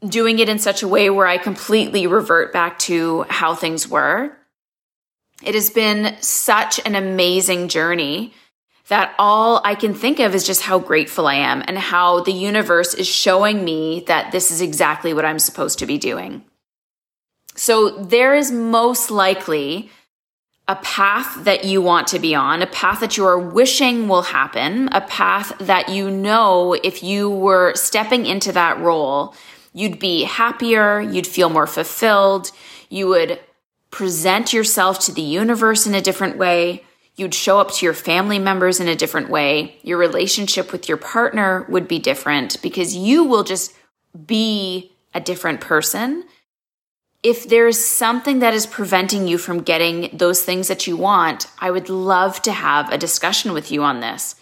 doing 0.05 0.39
it 0.39 0.49
in 0.49 0.59
such 0.59 0.83
a 0.83 0.87
way 0.87 1.09
where 1.09 1.27
I 1.27 1.37
completely 1.37 2.07
revert 2.07 2.53
back 2.53 2.79
to 2.79 3.23
how 3.29 3.55
things 3.55 3.87
were. 3.87 4.35
It 5.43 5.55
has 5.55 5.69
been 5.69 6.17
such 6.21 6.79
an 6.85 6.95
amazing 6.95 7.69
journey 7.69 8.33
that 8.89 9.13
all 9.19 9.61
I 9.63 9.75
can 9.75 9.93
think 9.93 10.19
of 10.19 10.33
is 10.33 10.45
just 10.45 10.63
how 10.63 10.79
grateful 10.79 11.27
I 11.27 11.35
am 11.35 11.63
and 11.65 11.77
how 11.77 12.21
the 12.21 12.33
universe 12.33 12.93
is 12.93 13.07
showing 13.07 13.63
me 13.63 14.03
that 14.07 14.31
this 14.31 14.51
is 14.51 14.61
exactly 14.61 15.13
what 15.13 15.25
I'm 15.25 15.39
supposed 15.39 15.79
to 15.79 15.85
be 15.85 15.97
doing. 15.97 16.43
So 17.55 17.89
there 17.89 18.35
is 18.35 18.51
most 18.51 19.11
likely 19.11 19.91
a 20.69 20.75
path 20.77 21.43
that 21.43 21.65
you 21.65 21.81
want 21.81 22.07
to 22.07 22.19
be 22.19 22.33
on, 22.33 22.61
a 22.61 22.67
path 22.67 23.01
that 23.01 23.17
you 23.17 23.25
are 23.25 23.37
wishing 23.37 24.07
will 24.07 24.21
happen, 24.21 24.87
a 24.93 25.01
path 25.01 25.51
that 25.59 25.89
you 25.89 26.09
know 26.09 26.73
if 26.83 27.03
you 27.03 27.29
were 27.29 27.73
stepping 27.75 28.25
into 28.25 28.53
that 28.53 28.79
role, 28.79 29.35
you'd 29.73 29.99
be 29.99 30.23
happier, 30.23 31.01
you'd 31.01 31.27
feel 31.27 31.49
more 31.49 31.67
fulfilled, 31.67 32.51
you 32.87 33.07
would 33.07 33.39
present 33.91 34.53
yourself 34.53 34.99
to 34.99 35.11
the 35.11 35.21
universe 35.21 35.85
in 35.85 35.93
a 35.93 36.01
different 36.01 36.37
way 36.37 36.83
You'd 37.19 37.33
show 37.33 37.59
up 37.59 37.71
to 37.71 37.85
your 37.85 37.93
family 37.93 38.39
members 38.39 38.79
in 38.79 38.87
a 38.87 38.95
different 38.95 39.29
way. 39.29 39.75
Your 39.83 39.97
relationship 39.97 40.71
with 40.71 40.87
your 40.87 40.95
partner 40.95 41.65
would 41.67 41.85
be 41.85 41.99
different 41.99 42.61
because 42.61 42.95
you 42.95 43.25
will 43.25 43.43
just 43.43 43.75
be 44.25 44.93
a 45.13 45.19
different 45.19 45.59
person. 45.59 46.23
If 47.21 47.49
there's 47.49 47.77
something 47.77 48.39
that 48.39 48.53
is 48.53 48.65
preventing 48.65 49.27
you 49.27 49.37
from 49.37 49.61
getting 49.61 50.09
those 50.13 50.41
things 50.41 50.69
that 50.69 50.87
you 50.87 50.95
want, 50.95 51.47
I 51.59 51.69
would 51.69 51.89
love 51.89 52.41
to 52.43 52.51
have 52.53 52.91
a 52.91 52.97
discussion 52.97 53.51
with 53.51 53.71
you 53.71 53.83
on 53.83 53.99
this 53.99 54.35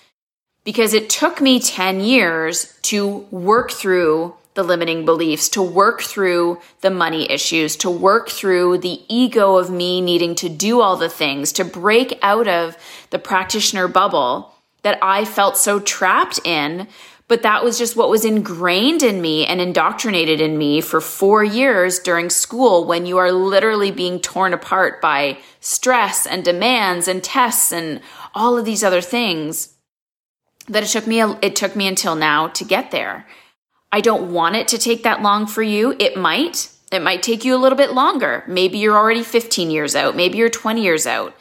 because 0.63 0.93
it 0.93 1.09
took 1.09 1.41
me 1.41 1.59
10 1.59 2.01
years 2.01 2.77
to 2.83 3.19
work 3.31 3.71
through 3.71 4.35
the 4.53 4.63
limiting 4.63 5.05
beliefs, 5.05 5.49
to 5.49 5.61
work 5.61 6.01
through 6.01 6.59
the 6.81 6.89
money 6.89 7.31
issues, 7.31 7.75
to 7.77 7.89
work 7.89 8.27
through 8.27 8.77
the 8.79 9.01
ego 9.07 9.55
of 9.55 9.69
me 9.69 10.01
needing 10.01 10.35
to 10.35 10.49
do 10.49 10.81
all 10.81 10.97
the 10.97 11.09
things, 11.09 11.51
to 11.53 11.63
break 11.63 12.19
out 12.21 12.47
of 12.47 12.75
the 13.11 13.19
practitioner 13.19 13.87
bubble 13.87 14.51
that 14.81 14.99
I 15.01 15.25
felt 15.25 15.57
so 15.57 15.79
trapped 15.79 16.39
in. 16.43 16.87
But 17.27 17.41
that 17.41 17.63
was 17.63 17.77
just 17.77 17.97
what 17.97 18.09
was 18.09 18.23
ingrained 18.23 19.03
in 19.03 19.21
me 19.21 19.45
and 19.45 19.59
indoctrinated 19.59 20.39
in 20.39 20.57
me 20.57 20.79
for 20.79 21.01
four 21.01 21.43
years 21.43 21.99
during 21.99 22.29
school 22.29 22.85
when 22.85 23.05
you 23.05 23.17
are 23.17 23.33
literally 23.33 23.91
being 23.91 24.21
torn 24.21 24.53
apart 24.53 25.01
by 25.01 25.39
stress 25.59 26.25
and 26.25 26.45
demands 26.45 27.07
and 27.07 27.21
tests 27.21 27.73
and 27.73 27.99
all 28.33 28.57
of 28.57 28.63
these 28.63 28.83
other 28.83 29.01
things 29.01 29.75
that 30.69 30.83
it 30.83 30.89
took 30.89 31.05
me, 31.05 31.21
it 31.21 31.55
took 31.55 31.75
me 31.75 31.87
until 31.87 32.15
now 32.15 32.47
to 32.47 32.63
get 32.63 32.91
there. 32.91 33.25
I 33.91 33.99
don't 33.99 34.31
want 34.31 34.55
it 34.55 34.69
to 34.69 34.77
take 34.77 35.03
that 35.03 35.21
long 35.21 35.47
for 35.47 35.63
you. 35.63 35.95
It 35.99 36.17
might. 36.17 36.69
It 36.91 37.01
might 37.01 37.23
take 37.23 37.43
you 37.43 37.55
a 37.55 37.59
little 37.59 37.77
bit 37.77 37.91
longer. 37.91 38.45
Maybe 38.47 38.77
you're 38.77 38.97
already 38.97 39.23
15 39.23 39.69
years 39.69 39.95
out. 39.95 40.15
Maybe 40.15 40.37
you're 40.37 40.49
20 40.49 40.81
years 40.81 41.05
out. 41.05 41.35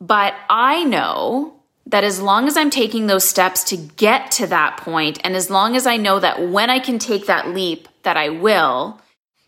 But 0.00 0.34
I 0.48 0.84
know 0.84 1.57
that 1.88 2.04
as 2.04 2.20
long 2.20 2.46
as 2.46 2.56
I'm 2.56 2.70
taking 2.70 3.06
those 3.06 3.26
steps 3.26 3.64
to 3.64 3.76
get 3.76 4.30
to 4.32 4.46
that 4.48 4.76
point, 4.76 5.18
and 5.24 5.34
as 5.34 5.48
long 5.48 5.74
as 5.74 5.86
I 5.86 5.96
know 5.96 6.20
that 6.20 6.48
when 6.48 6.68
I 6.68 6.80
can 6.80 6.98
take 6.98 7.26
that 7.26 7.48
leap, 7.48 7.88
that 8.02 8.16
I 8.16 8.28
will, 8.28 9.00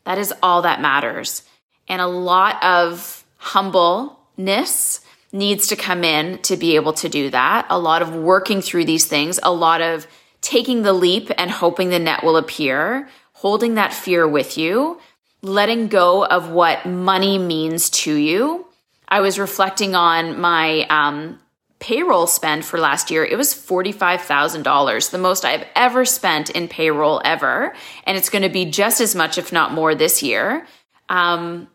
that 0.04 0.16
is 0.16 0.32
all 0.42 0.62
that 0.62 0.80
matters. 0.80 1.42
And 1.86 2.00
a 2.00 2.06
lot 2.06 2.62
of 2.64 3.24
humbleness 3.36 5.00
needs 5.32 5.66
to 5.68 5.76
come 5.76 6.02
in 6.02 6.38
to 6.42 6.56
be 6.56 6.76
able 6.76 6.94
to 6.94 7.10
do 7.10 7.28
that. 7.30 7.66
A 7.68 7.78
lot 7.78 8.00
of 8.00 8.14
working 8.14 8.62
through 8.62 8.86
these 8.86 9.06
things, 9.06 9.38
a 9.42 9.52
lot 9.52 9.82
of 9.82 10.06
taking 10.40 10.82
the 10.82 10.94
leap 10.94 11.30
and 11.36 11.50
hoping 11.50 11.90
the 11.90 11.98
net 11.98 12.24
will 12.24 12.38
appear, 12.38 13.08
holding 13.34 13.74
that 13.74 13.92
fear 13.92 14.26
with 14.26 14.56
you, 14.56 14.98
letting 15.42 15.88
go 15.88 16.24
of 16.24 16.50
what 16.50 16.86
money 16.86 17.36
means 17.36 17.90
to 17.90 18.14
you. 18.14 18.66
I 19.06 19.20
was 19.20 19.38
reflecting 19.38 19.94
on 19.94 20.40
my 20.40 20.86
um, 20.88 21.38
payroll 21.80 22.26
spend 22.26 22.64
for 22.64 22.78
last 22.78 23.10
year. 23.10 23.24
It 23.24 23.36
was 23.36 23.54
$45,000, 23.54 25.10
the 25.10 25.18
most 25.18 25.44
I've 25.44 25.66
ever 25.74 26.04
spent 26.04 26.50
in 26.50 26.68
payroll 26.68 27.20
ever. 27.24 27.74
And 28.04 28.16
it's 28.16 28.28
going 28.28 28.42
to 28.42 28.48
be 28.48 28.66
just 28.66 29.00
as 29.00 29.14
much, 29.14 29.38
if 29.38 29.50
not 29.50 29.72
more, 29.72 29.94
this 29.94 30.22
year. 30.22 30.66
Um, 31.08 31.68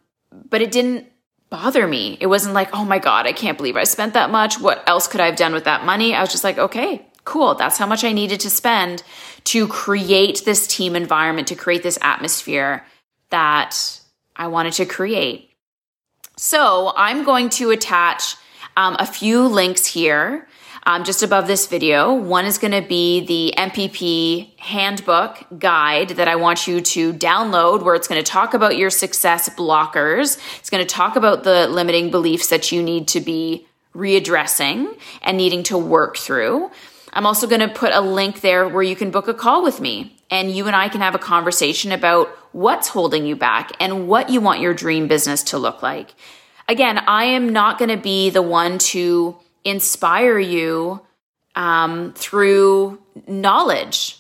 but 0.50 0.62
it 0.62 0.72
didn't 0.72 1.08
bother 1.50 1.88
me. 1.88 2.18
It 2.22 2.28
wasn't 2.28 2.54
like, 2.54 2.70
oh 2.74 2.86
my 2.86 3.00
God, 3.00 3.26
I 3.26 3.34
can't 3.34 3.58
believe 3.58 3.76
I 3.76 3.84
spent 3.84 4.14
that 4.14 4.30
much. 4.30 4.60
What 4.60 4.88
else 4.88 5.08
could 5.08 5.22
I 5.22 5.26
have 5.26 5.36
done 5.36 5.54
with 5.54 5.66
that 5.66 5.86
money? 5.86 6.14
I 6.14 6.22
was 6.22 6.32
just 6.32 6.44
like, 6.44 6.58
okay, 6.58 7.06
cool, 7.24 7.56
that's 7.56 7.78
how 7.78 7.88
much 7.88 8.04
I 8.04 8.12
needed 8.12 8.40
to 8.42 8.50
spend 8.50 9.04
to 9.46 9.68
create 9.68 10.44
this 10.46 10.68
team 10.68 10.96
environment, 10.96 11.48
to 11.50 11.56
create 11.56 11.84
this 11.84 12.00
atmosphere 12.02 12.86
that 13.30 14.00
I 14.36 14.48
wanted 14.48 14.74
to 14.74 14.86
create. 14.86 15.52
So 16.38 16.94
I'm 16.96 17.24
going 17.24 17.50
to 17.52 17.72
attach 17.72 18.36
um, 18.78 18.96
a 19.00 19.06
few 19.06 19.48
links 19.48 19.86
here. 19.86 20.48
Um, 20.88 21.04
just 21.04 21.24
above 21.24 21.48
this 21.48 21.66
video. 21.66 22.14
One 22.14 22.46
is 22.46 22.60
going 22.60 22.80
to 22.80 22.88
be 22.88 23.26
the 23.26 23.56
MPP 23.58 24.60
handbook 24.60 25.44
guide 25.58 26.10
that 26.10 26.28
I 26.28 26.36
want 26.36 26.68
you 26.68 26.80
to 26.80 27.12
download, 27.12 27.82
where 27.82 27.96
it's 27.96 28.08
going 28.08 28.24
to 28.24 28.32
talk 28.32 28.54
about 28.54 28.78
your 28.78 28.92
success 28.92 29.50
blockers. 29.50 30.38
It's 30.60 30.70
going 30.70 30.86
to 30.86 30.88
talk 30.88 31.16
about 31.16 31.44
the 31.44 31.68
limiting 31.68 32.12
beliefs 32.12 32.50
that 32.50 32.72
you 32.72 32.84
need 32.84 33.08
to 33.10 33.20
be 33.20 33.66
readdressing 33.96 34.96
and 35.24 35.38
needing 35.38 35.64
to 35.64 35.78
work 35.78 36.18
through. 36.18 36.70
I'm 37.14 37.26
also 37.26 37.48
going 37.48 37.62
to 37.62 37.70
put 37.70 37.94
a 37.94 38.02
link 38.02 38.42
there 38.42 38.68
where 38.68 38.84
you 38.84 38.96
can 38.96 39.10
book 39.10 39.28
a 39.28 39.34
call 39.34 39.64
with 39.64 39.80
me 39.82 40.16
and 40.30 40.52
you 40.52 40.68
and 40.68 40.76
I 40.76 40.90
can 40.90 41.02
have 41.02 41.16
a 41.16 41.20
conversation 41.20 41.92
about 41.92 42.28
what's 42.52 42.90
holding 42.90 43.26
you 43.26 43.36
back 43.36 43.72
and 43.80 44.08
what 44.08 44.30
you 44.30 44.42
want 44.42 44.60
your 44.60 44.74
dream 44.74 45.08
business 45.08 45.42
to 45.44 45.58
look 45.58 45.82
like. 45.82 46.14
Again, 46.68 47.00
I 47.08 47.26
am 47.26 47.50
not 47.50 47.78
going 47.78 47.90
to 47.90 47.98
be 47.98 48.30
the 48.30 48.42
one 48.42 48.78
to 48.80 49.38
inspire 49.64 50.40
you 50.40 51.02
um, 51.56 52.14
through 52.14 53.00
knowledge, 53.28 54.18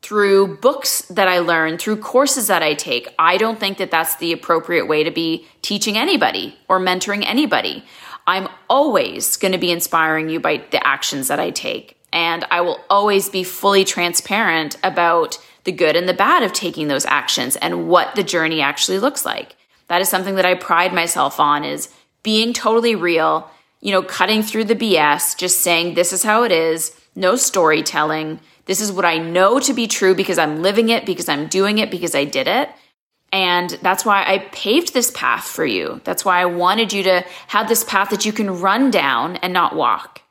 through 0.00 0.58
books 0.58 1.02
that 1.02 1.28
I 1.28 1.40
learn, 1.40 1.78
through 1.78 1.98
courses 1.98 2.46
that 2.46 2.62
I 2.62 2.74
take. 2.74 3.08
I 3.18 3.36
don't 3.36 3.58
think 3.58 3.78
that 3.78 3.90
that's 3.90 4.16
the 4.16 4.32
appropriate 4.32 4.86
way 4.86 5.04
to 5.04 5.10
be 5.10 5.46
teaching 5.60 5.96
anybody 5.96 6.56
or 6.68 6.80
mentoring 6.80 7.24
anybody. 7.26 7.84
I'm 8.26 8.48
always 8.70 9.36
going 9.36 9.52
to 9.52 9.58
be 9.58 9.72
inspiring 9.72 10.28
you 10.28 10.38
by 10.40 10.62
the 10.70 10.84
actions 10.86 11.28
that 11.28 11.40
I 11.40 11.50
take. 11.50 11.98
And 12.12 12.44
I 12.50 12.60
will 12.60 12.80
always 12.90 13.28
be 13.28 13.42
fully 13.42 13.84
transparent 13.84 14.76
about 14.84 15.38
the 15.64 15.72
good 15.72 15.96
and 15.96 16.08
the 16.08 16.14
bad 16.14 16.42
of 16.42 16.52
taking 16.52 16.88
those 16.88 17.06
actions 17.06 17.56
and 17.56 17.88
what 17.88 18.14
the 18.14 18.22
journey 18.22 18.60
actually 18.60 18.98
looks 18.98 19.24
like. 19.24 19.56
That 19.92 20.00
is 20.00 20.08
something 20.08 20.36
that 20.36 20.46
I 20.46 20.54
pride 20.54 20.94
myself 20.94 21.38
on 21.38 21.64
is 21.64 21.90
being 22.22 22.54
totally 22.54 22.94
real, 22.94 23.50
you 23.82 23.92
know, 23.92 24.02
cutting 24.02 24.42
through 24.42 24.64
the 24.64 24.74
BS, 24.74 25.36
just 25.36 25.60
saying 25.60 25.92
this 25.92 26.14
is 26.14 26.22
how 26.22 26.44
it 26.44 26.50
is, 26.50 26.98
no 27.14 27.36
storytelling. 27.36 28.40
This 28.64 28.80
is 28.80 28.90
what 28.90 29.04
I 29.04 29.18
know 29.18 29.60
to 29.60 29.74
be 29.74 29.86
true 29.86 30.14
because 30.14 30.38
I'm 30.38 30.62
living 30.62 30.88
it, 30.88 31.04
because 31.04 31.28
I'm 31.28 31.46
doing 31.46 31.76
it, 31.76 31.90
because 31.90 32.14
I 32.14 32.24
did 32.24 32.48
it. 32.48 32.70
And 33.34 33.68
that's 33.82 34.02
why 34.02 34.24
I 34.26 34.48
paved 34.50 34.94
this 34.94 35.10
path 35.10 35.44
for 35.44 35.66
you. 35.66 36.00
That's 36.04 36.24
why 36.24 36.40
I 36.40 36.46
wanted 36.46 36.94
you 36.94 37.02
to 37.02 37.22
have 37.48 37.68
this 37.68 37.84
path 37.84 38.08
that 38.08 38.24
you 38.24 38.32
can 38.32 38.62
run 38.62 38.90
down 38.90 39.36
and 39.42 39.52
not 39.52 39.76
walk. 39.76 40.22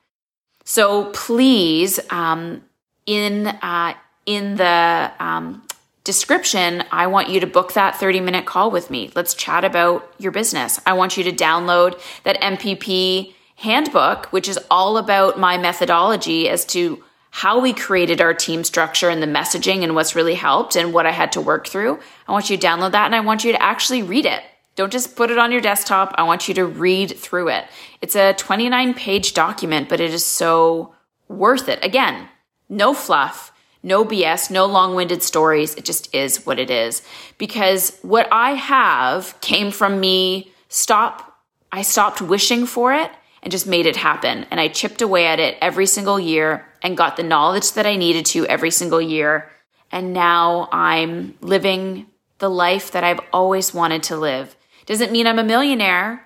So 0.64 1.12
please, 1.12 2.00
um, 2.10 2.64
in 3.06 3.46
uh, 3.46 3.94
in 4.26 4.56
the 4.56 5.12
um, 5.20 5.62
description, 6.04 6.84
I 6.92 7.08
want 7.08 7.30
you 7.30 7.40
to 7.40 7.48
book 7.48 7.74
that 7.74 7.96
30 7.96 8.20
minute 8.22 8.46
call 8.46 8.72
with 8.72 8.90
me. 8.90 9.12
Let's 9.16 9.34
chat 9.34 9.64
about 9.64 10.14
your 10.18 10.32
business. 10.32 10.80
I 10.86 10.94
want 10.94 11.18
you 11.18 11.24
to 11.26 11.32
download 11.32 12.02
that 12.24 12.42
MPP 12.42 13.34
handbook, 13.56 14.26
which 14.28 14.48
is 14.48 14.60
all 14.72 14.98
about 14.98 15.40
my 15.40 15.58
methodology 15.58 16.50
as 16.50 16.66
to 16.66 17.04
how 17.30 17.60
we 17.60 17.74
created 17.74 18.20
our 18.20 18.34
team 18.34 18.64
structure 18.64 19.10
and 19.10 19.24
the 19.24 19.28
messaging 19.28 19.84
and 19.84 19.96
what's 19.96 20.16
really 20.16 20.36
helped 20.36 20.76
and 20.76 20.94
what 20.94 21.06
I 21.06 21.12
had 21.12 21.32
to 21.34 21.42
work 21.42 21.68
through. 21.68 22.00
I 22.28 22.32
want 22.32 22.50
you 22.50 22.58
to 22.58 22.68
download 22.68 22.92
that 22.92 23.06
and 23.06 23.16
I 23.16 23.22
want 23.22 23.44
you 23.44 23.54
to 23.54 23.62
actually 23.62 24.04
read 24.04 24.26
it. 24.26 24.44
Don't 24.76 24.92
just 24.92 25.16
put 25.16 25.32
it 25.32 25.38
on 25.38 25.52
your 25.52 25.62
desktop. 25.62 26.14
I 26.18 26.24
want 26.24 26.48
you 26.48 26.54
to 26.56 26.66
read 26.66 27.18
through 27.18 27.50
it. 27.50 27.66
It's 28.02 28.16
a 28.16 28.34
29 28.34 28.94
page 28.96 29.34
document, 29.34 29.90
but 29.90 30.02
it 30.02 30.14
is 30.14 30.26
so 30.26 30.94
worth 31.28 31.70
it. 31.70 31.84
Again, 31.84 32.28
no 32.68 32.94
fluff, 32.94 33.54
no 33.84 34.06
BS, 34.06 34.52
no 34.52 34.66
long 34.66 34.96
winded 34.96 35.24
stories. 35.24 35.76
It 35.76 35.86
just 35.86 36.14
is 36.14 36.46
what 36.46 36.60
it 36.60 36.70
is. 36.70 37.02
Because 37.38 37.98
what 38.02 38.28
I 38.32 38.52
have 38.52 39.40
came 39.42 39.72
from 39.72 40.00
me 40.00 40.52
stop, 40.70 41.40
I 41.72 41.82
stopped 41.82 42.22
wishing 42.22 42.66
for 42.66 42.94
it 42.94 43.12
and 43.42 43.52
just 43.52 43.66
made 43.66 43.86
it 43.86 43.96
happen. 43.96 44.46
And 44.52 44.60
I 44.60 44.68
chipped 44.68 45.02
away 45.02 45.26
at 45.28 45.40
it 45.40 45.58
every 45.62 45.86
single 45.86 46.20
year 46.20 46.68
and 46.82 46.98
got 46.98 47.18
the 47.18 47.24
knowledge 47.24 47.74
that 47.74 47.86
I 47.86 47.96
needed 47.96 48.26
to 48.28 48.46
every 48.48 48.72
single 48.72 49.02
year. 49.02 49.52
And 49.92 50.14
now 50.14 50.70
I'm 50.72 51.36
living 51.42 52.08
the 52.38 52.50
life 52.50 52.92
that 52.92 53.04
I've 53.04 53.20
always 53.34 53.74
wanted 53.74 54.04
to 54.04 54.18
live. 54.18 54.56
Doesn't 54.86 55.12
mean 55.12 55.28
I'm 55.28 55.40
a 55.40 55.44
millionaire 55.44 56.24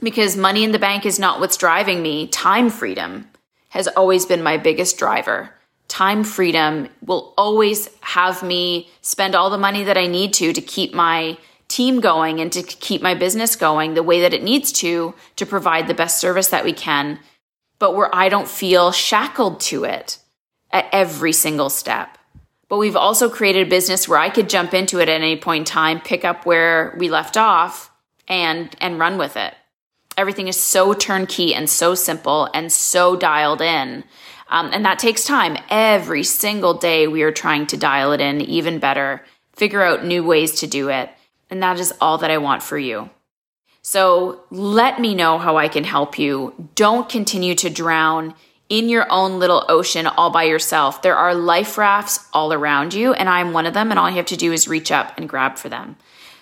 because 0.00 0.36
money 0.36 0.64
in 0.64 0.72
the 0.72 0.78
bank 0.78 1.06
is 1.06 1.18
not 1.18 1.40
what's 1.40 1.56
driving 1.56 2.02
me. 2.02 2.26
Time 2.26 2.70
freedom 2.70 3.28
has 3.70 3.88
always 3.88 4.26
been 4.26 4.42
my 4.42 4.56
biggest 4.56 4.98
driver. 4.98 5.54
Time 5.92 6.24
freedom 6.24 6.88
will 7.04 7.34
always 7.36 7.90
have 8.00 8.42
me 8.42 8.88
spend 9.02 9.34
all 9.34 9.50
the 9.50 9.58
money 9.58 9.84
that 9.84 9.98
I 9.98 10.06
need 10.06 10.32
to 10.32 10.54
to 10.54 10.60
keep 10.62 10.94
my 10.94 11.36
team 11.68 12.00
going 12.00 12.40
and 12.40 12.50
to 12.52 12.62
keep 12.62 13.02
my 13.02 13.12
business 13.12 13.56
going 13.56 13.92
the 13.92 14.02
way 14.02 14.22
that 14.22 14.32
it 14.32 14.42
needs 14.42 14.72
to 14.72 15.14
to 15.36 15.44
provide 15.44 15.86
the 15.86 15.92
best 15.92 16.18
service 16.18 16.48
that 16.48 16.64
we 16.64 16.72
can, 16.72 17.18
but 17.78 17.94
where 17.94 18.08
I 18.14 18.30
don't 18.30 18.48
feel 18.48 18.90
shackled 18.90 19.60
to 19.68 19.84
it 19.84 20.16
at 20.70 20.86
every 20.92 21.34
single 21.34 21.68
step. 21.68 22.16
But 22.70 22.78
we've 22.78 22.96
also 22.96 23.28
created 23.28 23.66
a 23.66 23.70
business 23.70 24.08
where 24.08 24.18
I 24.18 24.30
could 24.30 24.48
jump 24.48 24.72
into 24.72 24.98
it 24.98 25.10
at 25.10 25.20
any 25.20 25.36
point 25.36 25.68
in 25.68 25.74
time, 25.74 26.00
pick 26.00 26.24
up 26.24 26.46
where 26.46 26.96
we 26.98 27.10
left 27.10 27.36
off 27.36 27.90
and 28.26 28.74
and 28.80 28.98
run 28.98 29.18
with 29.18 29.36
it. 29.36 29.52
Everything 30.16 30.48
is 30.48 30.58
so 30.58 30.94
turnkey 30.94 31.54
and 31.54 31.68
so 31.68 31.94
simple 31.94 32.48
and 32.54 32.72
so 32.72 33.14
dialed 33.14 33.60
in. 33.60 34.04
Um, 34.52 34.68
and 34.72 34.84
that 34.84 34.98
takes 34.98 35.24
time. 35.24 35.56
Every 35.70 36.22
single 36.22 36.74
day, 36.74 37.08
we 37.08 37.22
are 37.22 37.32
trying 37.32 37.66
to 37.68 37.76
dial 37.78 38.12
it 38.12 38.20
in 38.20 38.42
even 38.42 38.78
better, 38.78 39.24
figure 39.54 39.82
out 39.82 40.04
new 40.04 40.22
ways 40.22 40.60
to 40.60 40.66
do 40.66 40.90
it. 40.90 41.08
And 41.48 41.62
that 41.62 41.80
is 41.80 41.92
all 42.02 42.18
that 42.18 42.30
I 42.30 42.36
want 42.36 42.62
for 42.62 42.78
you. 42.78 43.08
So 43.80 44.44
let 44.50 45.00
me 45.00 45.14
know 45.14 45.38
how 45.38 45.56
I 45.56 45.68
can 45.68 45.84
help 45.84 46.18
you. 46.18 46.68
Don't 46.74 47.08
continue 47.08 47.54
to 47.56 47.70
drown 47.70 48.34
in 48.68 48.90
your 48.90 49.10
own 49.10 49.38
little 49.38 49.64
ocean 49.70 50.06
all 50.06 50.30
by 50.30 50.44
yourself. 50.44 51.00
There 51.00 51.16
are 51.16 51.34
life 51.34 51.78
rafts 51.78 52.20
all 52.34 52.52
around 52.52 52.92
you, 52.92 53.14
and 53.14 53.30
I'm 53.30 53.54
one 53.54 53.66
of 53.66 53.74
them, 53.74 53.90
and 53.90 53.98
all 53.98 54.08
you 54.08 54.16
have 54.16 54.26
to 54.26 54.36
do 54.36 54.52
is 54.52 54.68
reach 54.68 54.92
up 54.92 55.16
and 55.16 55.28
grab 55.28 55.56
for 55.56 55.70
them. 55.70 55.96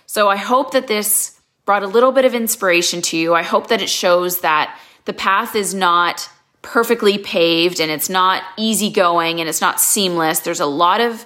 So 0.06 0.28
I 0.28 0.36
hope 0.36 0.72
that 0.72 0.88
this 0.88 1.40
brought 1.64 1.84
a 1.84 1.88
little 1.88 2.10
bit 2.10 2.24
of 2.24 2.34
inspiration 2.34 3.02
to 3.02 3.16
you. 3.16 3.34
I 3.34 3.42
hope 3.42 3.68
that 3.68 3.80
it 3.80 3.88
shows 3.88 4.40
that 4.40 4.76
the 5.04 5.12
path 5.12 5.54
is 5.54 5.74
not 5.74 6.28
perfectly 6.62 7.18
paved 7.18 7.80
and 7.80 7.90
it's 7.90 8.10
not 8.10 8.42
easy 8.56 8.90
going 8.90 9.40
and 9.40 9.48
it's 9.48 9.60
not 9.60 9.80
seamless. 9.80 10.40
There's 10.40 10.60
a 10.60 10.66
lot 10.66 11.00
of 11.00 11.24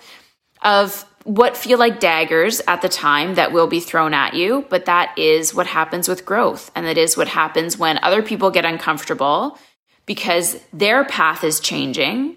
of 0.62 1.05
what 1.25 1.57
feel 1.57 1.79
like 1.79 2.01
daggers 2.01 2.61
at 2.66 2.83
the 2.83 2.88
time 2.88 3.35
that 3.35 3.53
will 3.53 3.66
be 3.66 3.81
thrown 3.81 4.12
at 4.12 4.35
you, 4.35 4.66
but 4.68 4.85
that 4.85 5.16
is 5.18 5.55
what 5.55 5.66
happens 5.66 6.07
with 6.07 6.27
growth. 6.27 6.70
And 6.75 6.87
that 6.87 6.99
is 6.99 7.16
what 7.16 7.29
happens 7.29 7.79
when 7.79 7.99
other 8.03 8.23
people 8.23 8.51
get 8.51 8.66
uncomfortable 8.66 9.59
because 10.07 10.61
their 10.73 11.05
path 11.05 11.42
is 11.42 11.61
changing, 11.61 12.37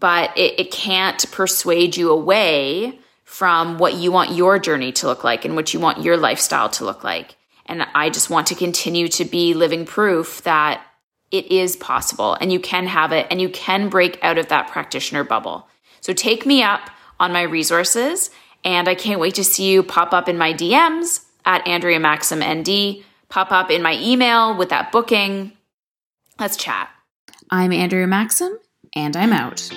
but 0.00 0.36
it, 0.36 0.58
it 0.58 0.70
can't 0.72 1.30
persuade 1.30 1.96
you 1.96 2.10
away 2.10 2.98
from 3.24 3.78
what 3.78 3.94
you 3.94 4.10
want 4.10 4.32
your 4.32 4.58
journey 4.58 4.92
to 4.92 5.06
look 5.06 5.22
like 5.24 5.44
and 5.44 5.54
what 5.54 5.72
you 5.72 5.80
want 5.80 6.02
your 6.02 6.16
lifestyle 6.16 6.68
to 6.68 6.84
look 6.84 7.04
like. 7.04 7.36
And 7.66 7.86
I 7.94 8.10
just 8.10 8.28
want 8.28 8.48
to 8.48 8.54
continue 8.56 9.08
to 9.08 9.24
be 9.24 9.54
living 9.54 9.86
proof 9.86 10.42
that 10.42 10.84
it 11.32 11.50
is 11.50 11.74
possible 11.76 12.34
and 12.40 12.52
you 12.52 12.60
can 12.60 12.86
have 12.86 13.10
it 13.10 13.26
and 13.30 13.40
you 13.40 13.48
can 13.48 13.88
break 13.88 14.22
out 14.22 14.38
of 14.38 14.48
that 14.48 14.68
practitioner 14.68 15.24
bubble. 15.24 15.66
So 16.00 16.12
take 16.12 16.46
me 16.46 16.62
up 16.62 16.90
on 17.18 17.32
my 17.32 17.42
resources. 17.42 18.30
And 18.64 18.88
I 18.88 18.94
can't 18.94 19.20
wait 19.20 19.34
to 19.36 19.44
see 19.44 19.70
you 19.70 19.82
pop 19.82 20.12
up 20.12 20.28
in 20.28 20.38
my 20.38 20.52
DMs 20.52 21.24
at 21.44 21.66
Andrea 21.66 21.98
Maxim 21.98 22.38
ND, 22.38 23.02
pop 23.28 23.50
up 23.50 23.70
in 23.70 23.82
my 23.82 23.98
email 24.00 24.56
with 24.56 24.68
that 24.68 24.92
booking. 24.92 25.52
Let's 26.38 26.56
chat. 26.56 26.88
I'm 27.50 27.72
Andrea 27.72 28.06
Maxim, 28.06 28.56
and 28.94 29.16
I'm 29.16 29.32
out. 29.32 29.68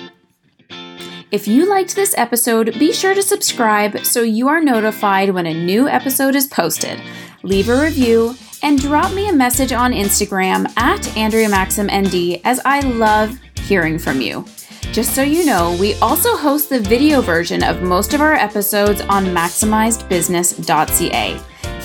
If 1.32 1.48
you 1.48 1.68
liked 1.68 1.96
this 1.96 2.14
episode, 2.16 2.78
be 2.78 2.92
sure 2.92 3.14
to 3.14 3.22
subscribe 3.22 4.04
so 4.04 4.22
you 4.22 4.46
are 4.46 4.60
notified 4.60 5.30
when 5.30 5.46
a 5.46 5.52
new 5.52 5.88
episode 5.88 6.36
is 6.36 6.46
posted. 6.46 7.00
Leave 7.42 7.68
a 7.68 7.82
review 7.82 8.36
and 8.62 8.80
drop 8.80 9.12
me 9.12 9.28
a 9.28 9.32
message 9.32 9.72
on 9.72 9.92
Instagram 9.92 10.66
at 10.78 11.16
Andrea 11.16 11.48
Maxim 11.48 11.86
ND 11.86 12.40
as 12.44 12.60
I 12.64 12.80
love 12.80 13.38
hearing 13.60 13.98
from 13.98 14.20
you. 14.20 14.44
Just 14.92 15.14
so 15.14 15.22
you 15.22 15.44
know, 15.44 15.76
we 15.80 15.94
also 15.94 16.36
host 16.36 16.70
the 16.70 16.80
video 16.80 17.20
version 17.20 17.62
of 17.62 17.82
most 17.82 18.14
of 18.14 18.20
our 18.20 18.34
episodes 18.34 19.00
on 19.02 19.26
maximizedbusiness.ca. 19.26 21.38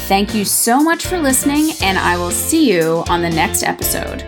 Thank 0.07 0.35
you 0.35 0.45
so 0.45 0.81
much 0.81 1.05
for 1.05 1.17
listening, 1.17 1.71
and 1.81 1.97
I 1.97 2.17
will 2.17 2.31
see 2.31 2.71
you 2.71 3.03
on 3.07 3.21
the 3.21 3.29
next 3.29 3.63
episode. 3.63 4.25